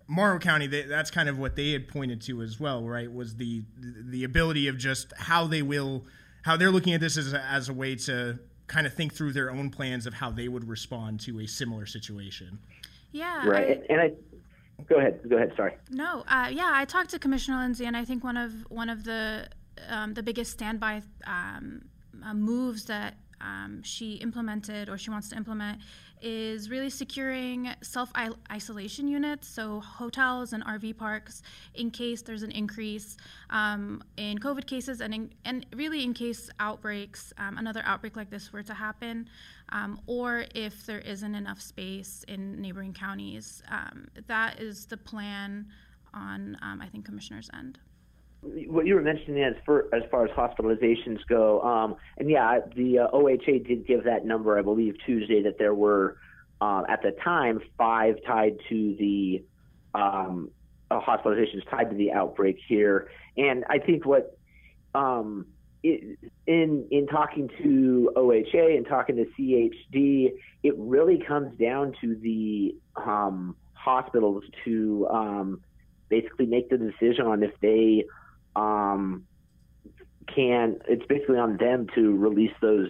Morrow 0.07 0.39
County, 0.39 0.67
they, 0.67 0.83
that's 0.83 1.11
kind 1.11 1.29
of 1.29 1.37
what 1.37 1.55
they 1.55 1.71
had 1.71 1.87
pointed 1.87 2.21
to 2.23 2.41
as 2.41 2.59
well, 2.59 2.87
right? 2.87 3.11
Was 3.11 3.35
the 3.35 3.63
the 3.77 4.23
ability 4.23 4.67
of 4.67 4.77
just 4.77 5.13
how 5.17 5.47
they 5.47 5.61
will 5.61 6.05
how 6.43 6.57
they're 6.57 6.71
looking 6.71 6.93
at 6.93 7.01
this 7.01 7.17
as 7.17 7.33
a, 7.33 7.41
as 7.43 7.69
a 7.69 7.73
way 7.73 7.95
to 7.95 8.39
kind 8.67 8.85
of 8.85 8.93
think 8.93 9.13
through 9.13 9.33
their 9.33 9.51
own 9.51 9.69
plans 9.69 10.05
of 10.05 10.13
how 10.13 10.31
they 10.31 10.47
would 10.47 10.67
respond 10.67 11.19
to 11.19 11.39
a 11.41 11.47
similar 11.47 11.85
situation. 11.85 12.59
Yeah. 13.11 13.47
Right. 13.47 13.81
I, 13.89 13.93
and 13.93 14.01
I 14.01 14.13
go 14.87 14.97
ahead. 14.97 15.19
Go 15.29 15.35
ahead. 15.35 15.53
Sorry. 15.55 15.75
No. 15.89 16.23
Uh, 16.27 16.49
yeah, 16.51 16.71
I 16.73 16.85
talked 16.85 17.09
to 17.11 17.19
Commissioner 17.19 17.57
Lindsay, 17.57 17.85
and 17.85 17.95
I 17.95 18.05
think 18.05 18.23
one 18.23 18.37
of 18.37 18.51
one 18.69 18.89
of 18.89 19.03
the 19.03 19.47
um, 19.87 20.13
the 20.13 20.23
biggest 20.23 20.51
standby 20.51 21.01
um, 21.25 21.83
uh, 22.25 22.33
moves 22.33 22.85
that 22.85 23.15
um, 23.41 23.81
she 23.83 24.13
implemented 24.15 24.89
or 24.89 24.97
she 24.97 25.09
wants 25.09 25.29
to 25.29 25.35
implement 25.35 25.79
is 26.21 26.69
really 26.69 26.89
securing 26.89 27.69
self 27.81 28.11
isolation 28.51 29.07
units, 29.07 29.47
so 29.47 29.79
hotels 29.79 30.53
and 30.53 30.63
RV 30.65 30.97
parks, 30.97 31.41
in 31.75 31.91
case 31.91 32.21
there's 32.21 32.43
an 32.43 32.51
increase 32.51 33.17
um, 33.49 34.03
in 34.17 34.37
COVID 34.37 34.65
cases 34.65 35.01
and, 35.01 35.13
in, 35.13 35.31
and 35.45 35.65
really 35.75 36.03
in 36.03 36.13
case 36.13 36.49
outbreaks, 36.59 37.33
um, 37.37 37.57
another 37.57 37.81
outbreak 37.85 38.15
like 38.15 38.29
this 38.29 38.51
were 38.51 38.63
to 38.63 38.73
happen, 38.73 39.29
um, 39.69 39.99
or 40.07 40.45
if 40.55 40.85
there 40.85 40.99
isn't 40.99 41.35
enough 41.35 41.61
space 41.61 42.25
in 42.27 42.61
neighboring 42.61 42.93
counties. 42.93 43.63
Um, 43.69 44.07
that 44.27 44.59
is 44.59 44.85
the 44.85 44.97
plan 44.97 45.67
on, 46.13 46.57
um, 46.61 46.81
I 46.81 46.87
think, 46.87 47.05
Commissioner's 47.05 47.49
end 47.53 47.79
what 48.41 48.85
you 48.85 48.95
were 48.95 49.01
mentioning 49.01 49.43
as 49.43 49.55
for 49.65 49.93
as 49.93 50.03
far 50.09 50.25
as 50.25 50.31
hospitalizations 50.31 51.19
go, 51.27 51.61
um, 51.61 51.95
and 52.17 52.29
yeah, 52.29 52.59
the 52.75 52.99
uh, 52.99 53.07
OHA 53.11 53.67
did 53.67 53.85
give 53.85 54.05
that 54.05 54.25
number, 54.25 54.57
I 54.57 54.61
believe, 54.61 54.95
Tuesday 55.05 55.43
that 55.43 55.57
there 55.57 55.73
were 55.73 56.17
uh, 56.61 56.83
at 56.87 57.01
the 57.01 57.11
time 57.23 57.59
five 57.77 58.15
tied 58.25 58.57
to 58.69 58.95
the 58.97 59.43
um, 59.93 60.51
uh, 60.89 61.01
hospitalizations 61.01 61.69
tied 61.69 61.89
to 61.89 61.95
the 61.95 62.13
outbreak 62.13 62.57
here, 62.67 63.09
and 63.35 63.65
I 63.69 63.79
think 63.79 64.05
what 64.05 64.37
um, 64.95 65.45
it, 65.83 66.17
in 66.47 66.87
in 66.91 67.07
talking 67.07 67.49
to 67.61 68.11
OHA 68.15 68.77
and 68.77 68.87
talking 68.87 69.17
to 69.17 69.25
CHD, 69.37 70.31
it 70.63 70.73
really 70.77 71.21
comes 71.27 71.57
down 71.57 71.93
to 71.99 72.15
the 72.15 72.75
um, 72.95 73.57
hospitals 73.73 74.43
to 74.63 75.07
um, 75.11 75.61
basically 76.07 76.45
make 76.45 76.69
the 76.69 76.77
decision 76.77 77.25
on 77.25 77.43
if 77.43 77.51
they 77.61 78.05
um, 78.59 79.25
can 80.33 80.79
it's 80.87 81.05
basically 81.07 81.37
on 81.37 81.57
them 81.57 81.87
to 81.95 82.15
release 82.15 82.53
those 82.61 82.89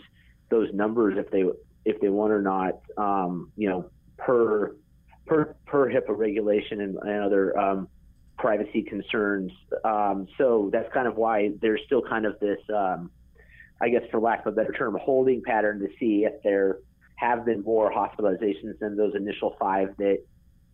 those 0.50 0.70
numbers 0.74 1.16
if 1.18 1.30
they 1.32 1.44
if 1.86 2.00
they 2.02 2.10
want 2.10 2.32
or 2.32 2.42
not. 2.42 2.82
Um, 2.98 3.52
you 3.56 3.70
know, 3.70 3.90
per 4.18 4.76
per 5.26 5.56
per 5.66 5.90
HIPAA 5.90 6.18
regulation 6.18 6.82
and, 6.82 6.98
and 7.02 7.24
other 7.24 7.58
um, 7.58 7.88
privacy 8.38 8.82
concerns. 8.82 9.52
Um, 9.84 10.28
so 10.38 10.70
that's 10.72 10.92
kind 10.94 11.08
of 11.08 11.16
why 11.16 11.52
there's 11.62 11.82
still 11.86 12.02
kind 12.02 12.26
of 12.26 12.40
this, 12.40 12.60
um, 12.76 13.12
I 13.82 13.90
guess, 13.90 14.04
for 14.12 14.20
lack 14.20 14.46
of 14.46 14.54
a 14.54 14.56
better 14.56 14.74
term, 14.74 14.98
holding 15.02 15.42
pattern 15.44 15.80
to 15.80 15.88
see 16.00 16.26
if 16.26 16.42
there 16.44 16.80
have 17.16 17.46
been 17.46 17.62
more 17.64 17.92
hospitalizations 17.92 18.80
than 18.80 18.96
those 18.96 19.14
initial 19.16 19.56
five 19.60 19.90
that 19.98 20.20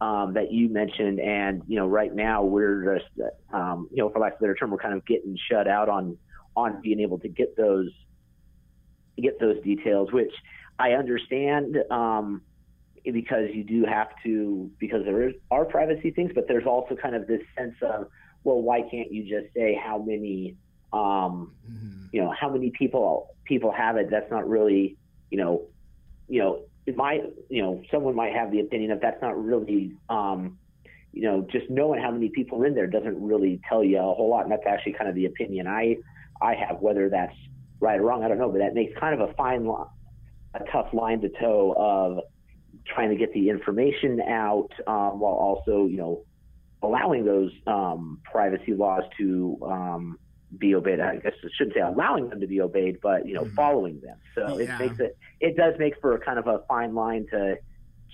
um, 0.06 0.34
that 0.34 0.52
you 0.52 0.70
mentioned. 0.70 1.20
And, 1.20 1.64
you 1.68 1.78
know, 1.78 1.88
right 1.88 2.14
now 2.14 2.44
we're 2.44 3.00
just, 3.00 3.12
um, 3.52 3.90
you 3.92 3.98
know, 3.98 4.10
for 4.10 4.20
lack 4.20 4.34
of 4.34 4.40
a 4.40 4.42
better 4.42 4.56
term, 4.56 4.70
we're 4.70 4.78
kind 4.78 4.94
of 4.94 5.04
getting 5.06 5.36
shut 5.50 5.68
out 5.68 5.90
on, 5.90 6.18
on 6.56 6.80
being 6.82 7.00
able 7.00 7.18
to 7.20 7.28
get 7.28 7.58
those, 7.58 7.90
get 9.20 9.40
those 9.40 9.60
details, 9.64 10.12
which 10.12 10.34
I 10.78 10.92
understand, 10.92 11.78
um, 11.90 12.44
because 13.04 13.50
you 13.54 13.64
do 13.64 13.86
have 13.86 14.10
to, 14.24 14.70
because 14.80 15.04
there 15.06 15.28
is, 15.28 15.36
are 15.50 15.66
privacy 15.66 16.12
things, 16.12 16.32
but 16.36 16.48
there's 16.48 16.68
also 16.68 16.96
kind 16.96 17.16
of 17.16 17.26
this 17.26 17.42
sense 17.58 17.76
of, 17.82 18.08
well, 18.44 18.62
why 18.62 18.82
can't 18.82 19.12
you 19.12 19.24
just 19.24 19.54
say 19.56 19.74
how 19.74 19.98
many, 19.98 20.56
um, 20.94 21.52
mm-hmm. 21.68 22.06
you 22.12 22.22
know, 22.22 22.32
how 22.40 22.50
many 22.50 22.70
people, 22.78 23.36
people 23.46 23.72
have 23.72 23.98
it? 23.98 24.12
That's 24.12 24.30
not 24.30 24.48
really, 24.48 24.98
you 25.32 25.40
know, 25.40 25.64
you 26.28 26.40
know, 26.42 26.62
it 26.86 26.96
might, 26.96 27.24
you 27.50 27.62
know, 27.62 27.82
someone 27.92 28.16
might 28.16 28.34
have 28.34 28.52
the 28.52 28.60
opinion 28.60 28.92
of 28.92 29.02
that's 29.02 29.22
not 29.22 29.42
really, 29.44 29.92
um, 30.10 30.58
you 31.14 31.24
know, 31.24 31.48
just 31.52 31.70
knowing 31.70 32.02
how 32.02 32.12
many 32.12 32.30
people 32.30 32.64
in 32.64 32.76
there 32.76 32.88
doesn't 32.88 33.20
really 33.22 33.60
tell 33.68 33.84
you 33.84 33.98
a 33.98 34.02
whole 34.02 34.30
lot. 34.30 34.44
And 34.44 34.52
that's 34.52 34.66
actually 34.68 34.94
kind 34.94 35.10
of 35.10 35.16
the 35.16 35.26
opinion 35.26 35.68
I, 35.68 35.98
I 36.42 36.54
have. 36.56 36.80
Whether 36.82 37.10
that's 37.10 37.36
right 37.80 38.00
or 38.00 38.04
wrong, 38.04 38.24
I 38.24 38.28
don't 38.28 38.38
know, 38.38 38.50
but 38.50 38.60
that 38.60 38.74
makes 38.74 38.98
kind 39.00 39.20
of 39.20 39.30
a 39.30 39.34
fine, 39.34 39.66
line, 39.66 39.88
a 40.54 40.60
tough 40.72 40.94
line 40.94 41.22
to 41.22 41.30
toe 41.30 41.74
of 41.78 42.20
trying 42.86 43.10
to 43.10 43.16
get 43.16 43.34
the 43.34 43.50
information 43.50 44.22
out 44.22 44.70
um, 44.86 45.20
while 45.20 45.34
also, 45.34 45.86
you 45.86 45.98
know, 45.98 46.24
allowing 46.84 47.26
those 47.26 47.52
um, 47.66 48.20
privacy 48.24 48.74
laws 48.74 49.04
to 49.18 49.58
um, 49.64 50.20
be 50.58 50.76
obeyed. 50.76 51.00
I 51.00 51.18
guess 51.18 51.34
I 51.44 51.48
shouldn't 51.58 51.76
say 51.76 51.82
allowing 51.82 52.30
them 52.30 52.40
to 52.40 52.48
be 52.48 52.62
obeyed, 52.62 53.00
but 53.02 53.28
you 53.28 53.34
know, 53.34 53.42
mm-hmm. 53.42 53.56
following 53.56 54.00
them. 54.02 54.18
So 54.34 54.60
yeah. 54.60 54.76
it 54.76 54.80
makes 54.80 55.00
it 55.00 55.18
it 55.40 55.58
does 55.58 55.74
make 55.80 56.00
for 56.02 56.16
a 56.16 56.20
kind 56.20 56.40
of 56.40 56.48
a 56.48 56.60
fine 56.68 56.94
line 56.94 57.26
to 57.32 57.58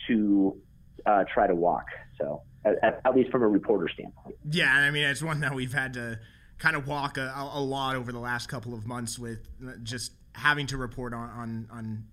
to 0.08 0.58
uh, 1.06 1.24
try 1.32 1.48
to 1.48 1.56
walk. 1.56 1.86
So 2.20 2.42
at, 2.66 3.02
at, 3.06 3.16
least 3.16 3.32
from 3.32 3.44
a 3.44 3.48
reporter 3.48 3.88
standpoint. 3.94 4.36
Yeah, 4.50 4.72
I 4.74 4.92
mean 4.92 5.04
it's 5.04 5.24
one 5.24 5.40
that 5.42 5.54
we've 5.54 5.74
had 5.74 5.94
to 5.96 6.20
kind 6.58 6.76
of 6.76 6.88
walk 6.88 7.18
a, 7.18 7.34
a 7.36 7.60
lot 7.60 7.96
over 7.96 8.12
the 8.12 8.20
last 8.20 8.48
couple 8.48 8.74
of 8.74 8.86
months 8.86 9.18
with 9.18 9.48
uh, 9.66 9.72
just 9.84 10.14
having 10.34 10.68
to 10.68 10.78
report 10.78 11.14
on 11.14 11.30
on, 11.30 11.68
on 11.72 12.04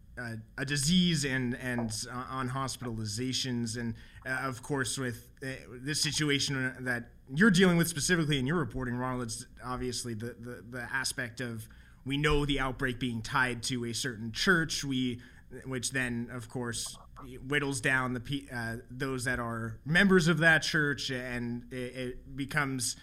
a 0.57 0.65
disease 0.65 1.25
and 1.25 1.57
and 1.57 1.91
uh, 2.11 2.25
on 2.31 2.51
hospitalizations. 2.51 3.77
And 3.77 3.95
uh, 4.27 4.47
of 4.49 4.63
course 4.63 4.99
with 4.99 5.31
uh, 5.43 5.47
this 5.71 6.03
situation 6.03 6.75
that 6.81 7.11
you're 7.35 7.51
dealing 7.51 7.77
with 7.77 7.89
specifically 7.89 8.39
in 8.39 8.47
your 8.47 8.59
reporting, 8.59 8.97
Ronald, 8.97 9.23
it's 9.25 9.47
obviously 9.65 10.15
the, 10.15 10.35
the, 10.39 10.65
the 10.71 10.89
aspect 10.93 11.41
of 11.41 11.69
we 12.05 12.17
know 12.17 12.47
the 12.47 12.59
outbreak 12.59 12.99
being 12.99 13.23
tied 13.23 13.63
to 13.65 13.85
a 13.85 13.93
certain 13.93 14.33
church, 14.33 14.85
we 14.85 15.21
which 15.65 15.93
then 15.93 16.29
of 16.33 16.49
course 16.49 16.97
whittles 17.47 17.81
down 17.81 18.15
the 18.15 18.49
uh, 18.53 18.77
those 18.91 19.25
that 19.25 19.39
are 19.39 19.79
members 19.85 20.29
of 20.29 20.39
that 20.39 20.63
church, 20.63 21.11
and 21.11 21.65
it, 21.73 21.77
it, 21.77 22.37
becomes 22.37 22.97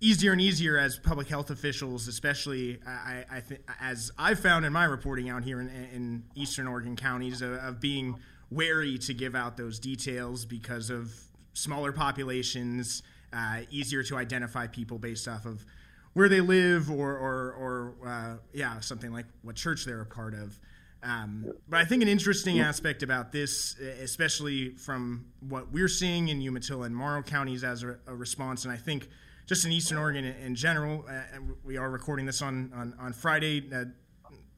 easier 0.00 0.32
and 0.32 0.40
easier 0.40 0.78
as 0.78 0.98
public 0.98 1.28
health 1.28 1.50
officials, 1.50 2.08
especially 2.08 2.78
I, 2.86 3.24
I 3.30 3.40
think 3.40 3.60
as 3.80 4.10
I've 4.18 4.40
found 4.40 4.64
in 4.64 4.72
my 4.72 4.84
reporting 4.84 5.28
out 5.28 5.44
here 5.44 5.60
in, 5.60 5.68
in 5.68 6.24
Eastern 6.34 6.66
Oregon 6.66 6.96
counties, 6.96 7.42
of, 7.42 7.52
of 7.54 7.80
being 7.80 8.16
wary 8.50 8.98
to 8.98 9.14
give 9.14 9.34
out 9.34 9.56
those 9.56 9.78
details 9.78 10.44
because 10.44 10.90
of 10.90 11.12
smaller 11.54 11.92
populations, 11.92 13.02
uh, 13.32 13.60
easier 13.70 14.02
to 14.04 14.16
identify 14.16 14.66
people 14.66 14.98
based 14.98 15.26
off 15.26 15.46
of 15.46 15.64
where 16.12 16.28
they 16.28 16.40
live 16.40 16.90
or 16.90 17.16
or, 17.16 17.52
or 17.52 18.08
uh, 18.08 18.36
yeah 18.52 18.80
something 18.80 19.12
like 19.12 19.26
what 19.42 19.56
church 19.56 19.84
they're 19.84 20.00
a 20.02 20.06
part 20.06 20.34
of. 20.34 20.58
Um, 21.06 21.52
but 21.68 21.78
I 21.78 21.84
think 21.84 22.02
an 22.02 22.08
interesting 22.08 22.58
aspect 22.58 23.04
about 23.04 23.30
this, 23.30 23.78
especially 23.78 24.70
from 24.70 25.26
what 25.40 25.70
we're 25.70 25.88
seeing 25.88 26.28
in 26.28 26.40
Umatilla 26.40 26.82
and 26.82 26.96
Morrow 26.96 27.22
counties 27.22 27.62
as 27.62 27.84
a, 27.84 27.96
a 28.08 28.14
response, 28.14 28.64
and 28.64 28.72
I 28.72 28.76
think 28.76 29.08
just 29.46 29.64
in 29.64 29.70
Eastern 29.70 29.98
Oregon 29.98 30.24
in, 30.24 30.56
general, 30.56 31.04
uh, 31.08 31.20
we 31.64 31.76
are 31.76 31.88
recording 31.88 32.26
this 32.26 32.42
on 32.42 32.72
on, 32.74 32.94
on 32.98 33.12
Friday, 33.12 33.70
uh, 33.72 33.84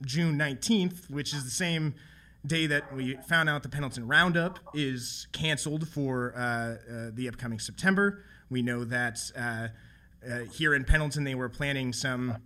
June 0.07 0.39
19th, 0.39 1.11
which 1.11 1.35
is 1.35 1.45
the 1.45 1.51
same 1.51 1.95
day 2.47 2.67
that 2.67 2.95
we 2.95 3.17
found 3.29 3.51
out 3.51 3.63
the 3.63 3.69
Pendleton 3.69 4.09
Roundup 4.09 4.59
is 4.73 5.27
canceled 5.33 5.87
for 5.87 6.33
uh, 6.35 6.41
uh, 6.41 7.11
the 7.13 7.29
upcoming 7.29 7.59
September. 7.59 8.25
We 8.49 8.63
know 8.63 8.85
that 8.85 9.21
uh, 9.37 9.69
uh, 10.27 10.39
here 10.53 10.75
in 10.75 10.85
Pendleton 10.85 11.25
they 11.25 11.35
were 11.35 11.51
planning 11.51 11.93
some 11.93 12.39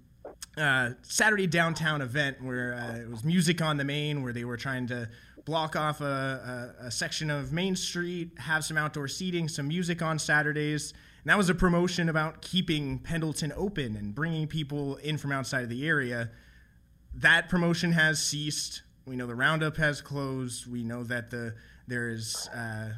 uh, 0.56 0.90
Saturday 1.02 1.46
downtown 1.46 2.02
event 2.02 2.42
where 2.42 2.74
uh, 2.74 2.96
it 2.96 3.08
was 3.08 3.24
music 3.24 3.62
on 3.62 3.76
the 3.76 3.84
main, 3.84 4.22
where 4.22 4.32
they 4.32 4.44
were 4.44 4.56
trying 4.56 4.86
to 4.88 5.08
block 5.44 5.76
off 5.76 6.00
a, 6.00 6.74
a, 6.80 6.86
a, 6.86 6.90
section 6.90 7.30
of 7.30 7.52
Main 7.52 7.74
Street, 7.74 8.30
have 8.38 8.64
some 8.64 8.76
outdoor 8.76 9.08
seating, 9.08 9.48
some 9.48 9.68
music 9.68 10.02
on 10.02 10.18
Saturdays. 10.18 10.92
And 11.22 11.30
that 11.30 11.38
was 11.38 11.48
a 11.48 11.54
promotion 11.54 12.08
about 12.08 12.42
keeping 12.42 12.98
Pendleton 12.98 13.52
open 13.56 13.96
and 13.96 14.14
bringing 14.14 14.46
people 14.46 14.96
in 14.96 15.18
from 15.18 15.32
outside 15.32 15.62
of 15.62 15.68
the 15.68 15.86
area. 15.86 16.30
That 17.14 17.48
promotion 17.48 17.92
has 17.92 18.22
ceased. 18.22 18.82
We 19.06 19.16
know 19.16 19.26
the 19.26 19.34
roundup 19.34 19.76
has 19.76 20.00
closed. 20.00 20.70
We 20.70 20.84
know 20.84 21.04
that 21.04 21.30
the 21.30 21.54
there 21.88 22.10
is 22.10 22.48
uh, 22.54 22.90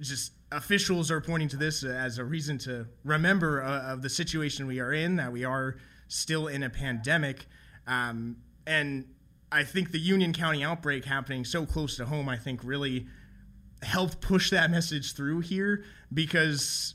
just 0.00 0.32
officials 0.52 1.10
are 1.10 1.20
pointing 1.20 1.48
to 1.48 1.56
this 1.56 1.84
as 1.84 2.18
a 2.18 2.24
reason 2.24 2.58
to 2.58 2.86
remember 3.04 3.62
uh, 3.62 3.92
of 3.92 4.02
the 4.02 4.08
situation 4.08 4.66
we 4.66 4.80
are 4.80 4.92
in. 4.92 5.16
That 5.16 5.32
we 5.32 5.44
are 5.44 5.76
still 6.08 6.46
in 6.46 6.62
a 6.62 6.70
pandemic, 6.70 7.46
um, 7.86 8.36
and 8.66 9.06
I 9.50 9.64
think 9.64 9.92
the 9.92 9.98
Union 9.98 10.32
County 10.32 10.64
outbreak 10.64 11.04
happening 11.04 11.44
so 11.44 11.66
close 11.66 11.96
to 11.96 12.06
home, 12.06 12.28
I 12.28 12.36
think 12.36 12.60
really 12.64 13.06
helped 13.82 14.20
push 14.20 14.50
that 14.50 14.70
message 14.70 15.14
through 15.14 15.40
here 15.40 15.84
because 16.12 16.94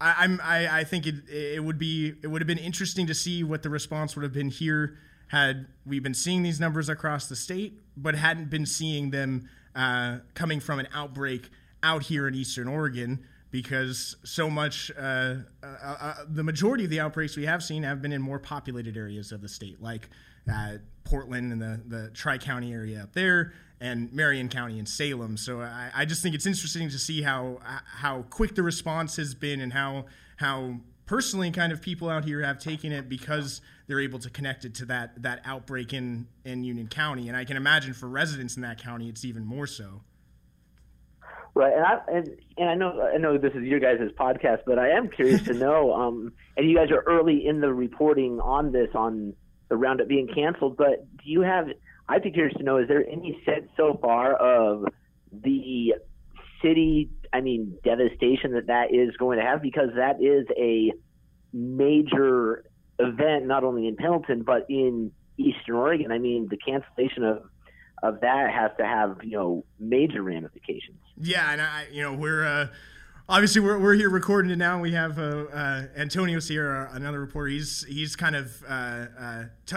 I, 0.00 0.24
am 0.24 0.40
I, 0.42 0.80
I 0.80 0.84
think 0.84 1.06
it 1.06 1.28
it 1.28 1.62
would 1.62 1.78
be 1.78 2.14
it 2.22 2.26
would 2.26 2.42
have 2.42 2.46
been 2.46 2.58
interesting 2.58 3.06
to 3.06 3.14
see 3.14 3.44
what 3.44 3.62
the 3.62 3.70
response 3.70 4.16
would 4.16 4.22
have 4.22 4.32
been 4.32 4.50
here 4.50 4.98
had 5.28 5.66
we 5.84 5.98
been 5.98 6.14
seeing 6.14 6.42
these 6.42 6.60
numbers 6.60 6.88
across 6.88 7.28
the 7.28 7.36
state, 7.36 7.80
but 7.96 8.14
hadn't 8.14 8.50
been 8.50 8.66
seeing 8.66 9.10
them 9.10 9.48
uh, 9.74 10.18
coming 10.34 10.60
from 10.60 10.78
an 10.78 10.88
outbreak 10.94 11.48
out 11.82 12.04
here 12.04 12.28
in 12.28 12.34
Eastern 12.34 12.68
Oregon 12.68 13.24
because 13.56 14.16
so 14.22 14.50
much, 14.50 14.92
uh, 14.98 15.36
uh, 15.62 15.66
uh, 15.82 16.14
the 16.28 16.42
majority 16.42 16.84
of 16.84 16.90
the 16.90 17.00
outbreaks 17.00 17.38
we 17.38 17.46
have 17.46 17.62
seen 17.62 17.82
have 17.84 18.02
been 18.02 18.12
in 18.12 18.20
more 18.20 18.38
populated 18.38 18.98
areas 18.98 19.32
of 19.32 19.40
the 19.40 19.48
state, 19.48 19.80
like 19.80 20.10
uh, 20.52 20.74
Portland 21.04 21.50
and 21.54 21.62
the, 21.62 21.80
the 21.86 22.10
Tri 22.10 22.36
County 22.36 22.74
area 22.74 23.02
up 23.02 23.14
there, 23.14 23.54
and 23.80 24.12
Marion 24.12 24.50
County 24.50 24.78
and 24.78 24.86
Salem. 24.86 25.38
So 25.38 25.62
I, 25.62 25.90
I, 25.94 26.04
just 26.04 26.22
think 26.22 26.34
it's 26.34 26.44
interesting 26.44 26.90
to 26.90 26.98
see 26.98 27.22
how 27.22 27.60
how 27.64 28.26
quick 28.28 28.54
the 28.54 28.62
response 28.62 29.16
has 29.16 29.34
been 29.34 29.62
and 29.62 29.72
how 29.72 30.04
how 30.36 30.74
personally 31.06 31.50
kind 31.50 31.72
of 31.72 31.80
people 31.80 32.10
out 32.10 32.26
here 32.26 32.42
have 32.42 32.58
taken 32.58 32.92
it 32.92 33.08
because 33.08 33.62
they're 33.86 34.00
able 34.00 34.18
to 34.18 34.28
connect 34.28 34.66
it 34.66 34.74
to 34.74 34.84
that 34.84 35.22
that 35.22 35.40
outbreak 35.46 35.94
in 35.94 36.26
in 36.44 36.62
Union 36.62 36.88
County, 36.88 37.28
and 37.28 37.38
I 37.38 37.46
can 37.46 37.56
imagine 37.56 37.94
for 37.94 38.06
residents 38.06 38.56
in 38.56 38.60
that 38.62 38.76
county, 38.76 39.08
it's 39.08 39.24
even 39.24 39.46
more 39.46 39.66
so. 39.66 40.02
Right, 41.56 41.72
and 41.72 41.86
I 41.86 41.98
and, 42.08 42.28
and 42.58 42.68
I 42.68 42.74
know 42.74 43.10
I 43.14 43.16
know 43.16 43.38
this 43.38 43.54
is 43.54 43.62
your 43.62 43.80
guys' 43.80 44.10
podcast, 44.20 44.58
but 44.66 44.78
I 44.78 44.90
am 44.90 45.08
curious 45.08 45.42
to 45.44 45.54
know. 45.58 45.90
Um, 45.94 46.34
and 46.54 46.68
you 46.68 46.76
guys 46.76 46.90
are 46.90 47.02
early 47.06 47.46
in 47.46 47.62
the 47.62 47.72
reporting 47.72 48.40
on 48.40 48.72
this 48.72 48.90
on 48.94 49.32
the 49.70 49.76
roundup 49.78 50.06
being 50.06 50.28
canceled. 50.28 50.76
But 50.76 51.06
do 51.16 51.30
you 51.30 51.40
have? 51.40 51.68
I'd 52.10 52.22
be 52.22 52.30
curious 52.30 52.54
to 52.58 52.62
know: 52.62 52.76
is 52.76 52.88
there 52.88 53.02
any 53.08 53.40
sense 53.46 53.70
so 53.74 53.98
far 54.02 54.34
of 54.34 54.84
the 55.32 55.94
city? 56.62 57.08
I 57.32 57.40
mean, 57.40 57.78
devastation 57.82 58.52
that 58.52 58.66
that 58.66 58.92
is 58.92 59.16
going 59.16 59.38
to 59.38 59.44
have 59.46 59.62
because 59.62 59.88
that 59.96 60.22
is 60.22 60.46
a 60.58 60.92
major 61.54 62.64
event, 62.98 63.46
not 63.46 63.64
only 63.64 63.88
in 63.88 63.96
Pendleton 63.96 64.42
but 64.42 64.66
in 64.68 65.10
Eastern 65.38 65.76
Oregon. 65.76 66.12
I 66.12 66.18
mean, 66.18 66.48
the 66.50 66.58
cancellation 66.58 67.24
of 67.24 67.44
of 68.06 68.20
that 68.20 68.50
has 68.52 68.70
to 68.78 68.86
have 68.86 69.18
you 69.22 69.36
know 69.36 69.64
major 69.78 70.22
ramifications. 70.22 70.98
Yeah, 71.16 71.52
and 71.52 71.60
I 71.60 71.86
you 71.90 72.02
know 72.02 72.14
we're. 72.14 72.44
Uh, 72.44 72.68
obviously, 73.28 73.60
we're, 73.60 73.78
we're 73.78 73.94
here 73.94 74.10
recording 74.10 74.50
it 74.50 74.56
now. 74.56 74.80
We 74.80 74.92
have 74.92 75.18
uh, 75.18 75.46
uh, 75.52 75.82
Antonio 75.96 76.38
Sierra, 76.38 76.90
another 76.92 77.20
reporter. 77.20 77.48
He's 77.48 77.84
he's 77.88 78.16
kind 78.16 78.36
of 78.36 78.62
uh, 78.68 79.06
uh, 79.18 79.44
t- 79.66 79.76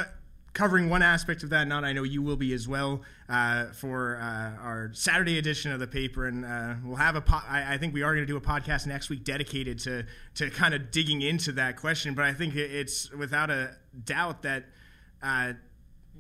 covering 0.54 0.90
one 0.90 1.02
aspect 1.02 1.44
of 1.44 1.50
that. 1.50 1.68
Not 1.68 1.84
I 1.84 1.94
know 1.94 2.04
you 2.04 2.22
will 2.22 2.36
be 2.36 2.54
as 2.54 2.68
well 2.68 3.02
uh, 3.28 3.68
for 3.68 4.18
our 4.18 4.92
Saturday 4.94 5.38
edition 5.38 5.72
of 5.72 5.80
the 5.80 5.88
paper, 5.88 6.28
and 6.28 6.86
we'll 6.86 6.98
have 6.98 7.16
a. 7.16 7.22
Po- 7.22 7.42
I, 7.48 7.76
I 7.76 7.78
think 7.78 7.94
we 7.94 8.04
are 8.04 8.14
going 8.14 8.26
to 8.26 8.32
do 8.32 8.38
a 8.38 8.42
podcast 8.42 8.86
next 8.86 9.10
week 9.10 9.24
dedicated 9.24 9.80
to 9.80 10.06
to 10.36 10.50
kind 10.50 10.74
of 10.74 10.92
digging 10.92 11.22
into 11.22 11.52
that 11.54 11.78
question. 11.78 12.14
But 12.14 12.26
I 12.26 12.34
think 12.34 12.56
it's 12.56 13.12
without 13.12 13.50
a 13.50 13.76
doubt 14.06 14.44
that 14.44 14.66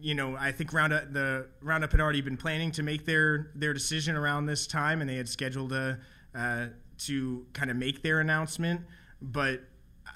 you 0.01 0.15
know, 0.15 0.35
I 0.35 0.51
think 0.51 0.73
Roundup 0.73 1.11
the 1.13 1.47
Roundup 1.61 1.91
had 1.91 2.01
already 2.01 2.21
been 2.21 2.37
planning 2.37 2.71
to 2.71 2.83
make 2.83 3.05
their 3.05 3.51
their 3.55 3.73
decision 3.73 4.15
around 4.15 4.45
this 4.45 4.67
time, 4.67 5.01
and 5.01 5.09
they 5.09 5.15
had 5.15 5.27
scheduled 5.27 5.73
a 5.73 5.99
uh, 6.35 6.67
to 6.99 7.45
kind 7.53 7.71
of 7.71 7.77
make 7.77 8.01
their 8.01 8.19
announcement. 8.19 8.81
But 9.21 9.61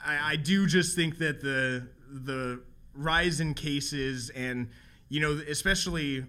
I, 0.05 0.33
I, 0.33 0.35
do 0.35 0.67
just 0.67 0.95
think 0.95 1.17
that 1.17 1.41
the 1.41 1.87
the 2.09 2.61
rise 2.93 3.39
in 3.39 3.53
cases, 3.53 4.29
and 4.29 4.69
you 5.09 5.19
know, 5.19 5.41
especially, 5.47 6.25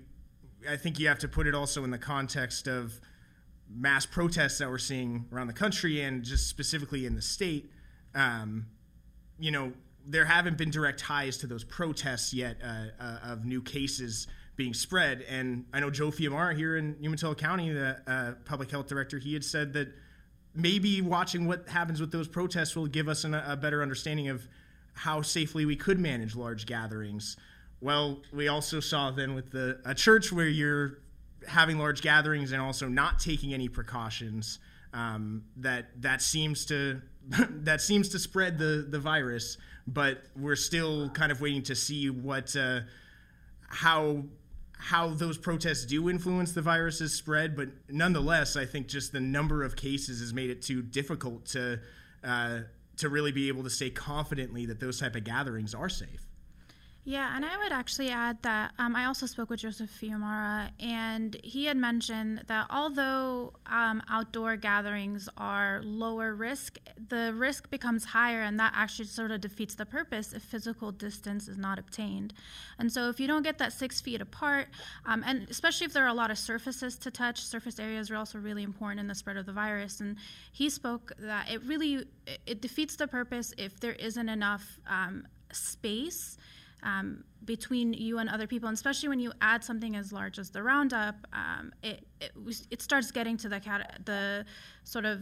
I 0.69 0.77
think 0.77 0.99
you 0.99 1.09
have 1.09 1.19
to 1.21 1.29
put 1.29 1.47
it 1.47 1.55
also 1.55 1.85
in 1.85 1.91
the 1.91 1.99
context 1.99 2.67
of 2.67 3.01
mass 3.69 4.07
protests 4.07 4.59
that 4.59 4.69
we're 4.69 4.79
seeing 4.79 5.27
around 5.33 5.47
the 5.47 5.53
country, 5.53 6.01
and 6.01 6.25
just 6.25 6.49
specifically 6.49 7.07
in 7.07 7.15
the 7.15 7.23
state. 7.23 7.71
Um, 8.15 8.67
you 9.39 9.51
know, 9.51 9.73
there 10.07 10.25
haven't 10.25 10.59
been 10.59 10.71
direct 10.71 11.01
ties 11.01 11.39
to 11.39 11.47
those 11.47 11.65
protests 11.65 12.35
yet 12.35 12.57
uh, 12.63 12.87
uh, 13.01 13.19
of 13.23 13.45
new 13.45 13.63
cases 13.63 14.27
being 14.57 14.75
spread. 14.75 15.23
And 15.23 15.65
I 15.73 15.81
know 15.81 15.91
Joe 15.91 16.11
Fiumara 16.11 16.57
here 16.57 16.77
in 16.77 16.97
Umatilla 17.01 17.35
County, 17.35 17.73
the 17.73 18.01
uh, 18.07 18.33
public 18.45 18.71
health 18.71 18.87
director, 18.87 19.19
he 19.19 19.33
had 19.33 19.45
said 19.45 19.73
that 19.73 19.89
maybe 20.55 21.01
watching 21.01 21.47
what 21.47 21.69
happens 21.69 22.01
with 22.01 22.13
those 22.13 22.29
protests 22.29 22.77
will 22.77 22.87
give 22.87 23.09
us 23.09 23.25
an, 23.25 23.35
a 23.35 23.57
better 23.57 23.83
understanding 23.83 24.29
of 24.29 24.47
how 24.93 25.23
safely 25.23 25.65
we 25.65 25.75
could 25.75 25.99
manage 25.99 26.37
large 26.37 26.67
gatherings. 26.67 27.37
Well, 27.81 28.23
we 28.33 28.49
also 28.49 28.81
saw 28.81 29.11
then 29.11 29.35
with 29.35 29.51
the 29.51 29.81
a 29.85 29.95
church 29.95 30.33
where 30.33 30.49
you're 30.49 30.99
having 31.47 31.79
large 31.79 32.01
gatherings 32.01 32.53
and 32.53 32.63
also 32.63 32.89
not 32.89 33.19
taking 33.19 33.53
any 33.53 33.69
precautions. 33.69 34.59
Um, 34.95 35.43
that 35.57 36.01
that 36.03 36.23
seems 36.23 36.65
to 36.67 37.03
that 37.29 37.81
seems 37.81 38.09
to 38.11 38.19
spread 38.19 38.59
the 38.59 38.87
the 38.89 38.99
virus 38.99 39.59
but 39.87 40.23
we're 40.37 40.57
still 40.57 41.09
kind 41.11 41.31
of 41.31 41.41
waiting 41.41 41.63
to 41.63 41.75
see 41.75 42.11
what 42.11 42.55
uh, 42.57 42.81
how 43.69 44.25
how 44.79 45.09
those 45.09 45.39
protests 45.39 45.85
do 45.85 46.11
influence 46.11 46.53
the 46.53 46.63
virus's 46.63 47.15
spread. 47.15 47.57
But 47.57 47.69
nonetheless, 47.89 48.57
I 48.57 48.67
think 48.67 48.87
just 48.89 49.13
the 49.13 49.21
number 49.21 49.63
of 49.63 49.77
cases 49.77 50.21
has 50.21 50.35
made 50.35 50.51
it 50.51 50.63
too 50.63 50.83
difficult 50.83 51.47
to 51.47 51.81
uh, 52.23 52.61
to 52.99 53.09
really 53.09 53.33
be 53.33 53.49
able 53.49 53.65
to 53.65 53.71
say 53.71 53.91
confidently 53.91 54.67
that 54.67 54.81
those 54.81 55.01
type 55.01 55.17
of 55.17 55.25
gatherings 55.25 55.75
are 55.75 55.89
safe. 55.89 56.27
Yeah, 57.07 57.37
and 57.37 57.45
I 57.45 57.59
would 57.59 57.71
actually 57.71 58.09
add 58.09 58.41
that 58.43 58.73
um, 58.79 58.97
I 58.97 59.05
also 59.05 59.27
spoke 59.27 59.51
with 59.51 59.61
Joseph 59.61 59.91
Fiumara, 59.91 60.71
and 60.81 61.37
he 61.45 61.67
had 61.67 61.77
mentioned 61.77 62.45
that 62.47 62.67
although 62.71 63.53
um, 63.67 64.03
outdoor 64.09 64.57
gatherings 64.57 65.29
are 65.37 65.83
lower 65.85 66.35
risk, 66.35 66.79
the 67.11 67.35
risk 67.37 67.69
becomes 67.69 68.07
higher, 68.07 68.41
and 68.41 68.59
that 68.59 68.73
actually 68.75 69.05
sort 69.05 69.33
of 69.33 69.43
defeats 69.43 69.75
the 69.75 69.85
purpose 69.85 70.33
if 70.33 70.43
physical 70.43 70.93
distance 70.93 71.47
is 71.47 71.59
not 71.59 71.79
obtained. 71.79 72.33
And 72.79 72.91
so, 72.91 73.11
if 73.11 73.21
you 73.21 73.27
don't 73.27 73.43
get 73.43 73.59
that 73.59 73.75
six 73.75 74.01
feet 74.01 74.23
apart, 74.23 74.69
um, 75.05 75.23
and 75.27 75.47
especially 75.51 75.85
if 75.85 75.93
there 75.93 76.05
are 76.05 76.09
a 76.09 76.15
lot 76.15 76.31
of 76.31 76.39
surfaces 76.39 76.97
to 76.99 77.11
touch, 77.11 77.45
surface 77.45 77.79
areas 77.79 78.11
are 78.11 78.17
also 78.17 78.39
really 78.39 78.63
important 78.63 78.99
in 78.99 79.09
the 79.09 79.15
spread 79.15 79.37
of 79.37 79.45
the 79.45 79.53
virus. 79.53 80.01
And 80.01 80.17
he 80.53 80.71
spoke 80.71 81.13
that 81.19 81.51
it 81.53 81.63
really 81.65 82.07
it 82.47 82.63
defeats 82.63 82.97
the 82.97 83.07
purpose 83.07 83.53
if 83.59 83.79
there 83.79 83.93
isn't 83.93 84.31
enough 84.31 84.81
um, 84.89 85.27
space 85.53 86.39
um, 86.85 87.25
between 87.45 87.93
you 87.93 88.19
and 88.19 88.29
other 88.29 88.47
people, 88.47 88.69
and 88.69 88.77
especially 88.77 89.09
when 89.09 89.21
you 89.21 89.33
add 89.41 89.65
something 89.65 89.97
as 89.97 90.13
large 90.13 90.39
as 90.39 90.51
the 90.51 90.63
roundup, 90.63 91.17
um, 91.33 91.73
it, 91.83 92.07
it 92.21 92.33
it 92.71 92.83
starts 92.83 93.11
getting 93.11 93.37
to 93.39 93.49
the 93.49 93.61
cat 93.61 94.01
the 94.05 94.45
sort 94.85 95.05
of 95.05 95.21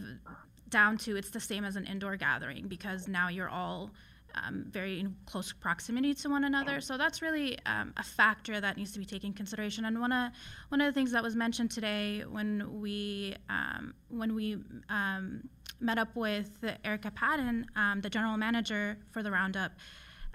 down 0.69 0.97
to 0.97 1.15
it's 1.15 1.29
the 1.29 1.39
same 1.39 1.63
as 1.63 1.75
an 1.75 1.85
indoor 1.85 2.15
gathering 2.15 2.67
because 2.67 3.07
now 3.07 3.27
you're 3.29 3.49
all 3.49 3.91
um, 4.35 4.65
very 4.69 4.99
in 4.99 5.15
close 5.25 5.53
proximity 5.53 6.13
to 6.15 6.29
one 6.29 6.43
another. 6.43 6.81
So 6.81 6.97
that's 6.97 7.21
really 7.21 7.57
um, 7.65 7.93
a 7.97 8.03
factor 8.03 8.59
that 8.59 8.77
needs 8.77 8.91
to 8.93 8.99
be 8.99 9.05
taken 9.05 9.33
consideration. 9.33 9.85
And 9.85 9.99
one 9.99 10.11
of 10.11 10.31
one 10.69 10.81
of 10.81 10.87
the 10.87 10.93
things 10.93 11.11
that 11.11 11.23
was 11.23 11.35
mentioned 11.35 11.71
today 11.71 12.23
when 12.27 12.81
we 12.81 13.35
um, 13.49 13.93
when 14.09 14.35
we 14.35 14.57
um, 14.89 15.47
met 15.79 15.97
up 15.97 16.15
with 16.15 16.49
Erica 16.83 17.11
Patton, 17.11 17.67
um, 17.75 18.01
the 18.01 18.09
general 18.09 18.37
manager 18.37 18.97
for 19.11 19.21
the 19.21 19.31
Roundup. 19.31 19.71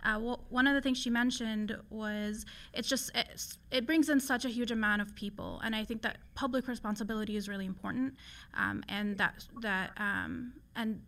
Uh, 0.05 0.19
well, 0.21 0.45
one 0.49 0.67
of 0.67 0.75
the 0.75 0.81
things 0.81 0.99
she 0.99 1.11
mentioned 1.11 1.77
was 1.91 2.47
it's 2.73 2.89
just 2.89 3.11
it's, 3.15 3.59
it 3.71 3.87
brings 3.87 4.09
in 4.09 4.21
such 4.21 4.45
a 4.45 4.49
huge 4.49 4.71
amount 4.71 5.03
of 5.03 5.15
people, 5.15 5.61
and 5.65 5.75
I 5.75 5.85
think 5.85 6.03
that 6.03 6.19
public 6.35 6.69
responsibility 6.69 7.37
is 7.37 7.49
really 7.49 7.67
important, 7.67 8.15
um, 8.55 8.85
and 8.89 9.19
that 9.19 9.45
that 9.63 9.93
and 10.77 11.03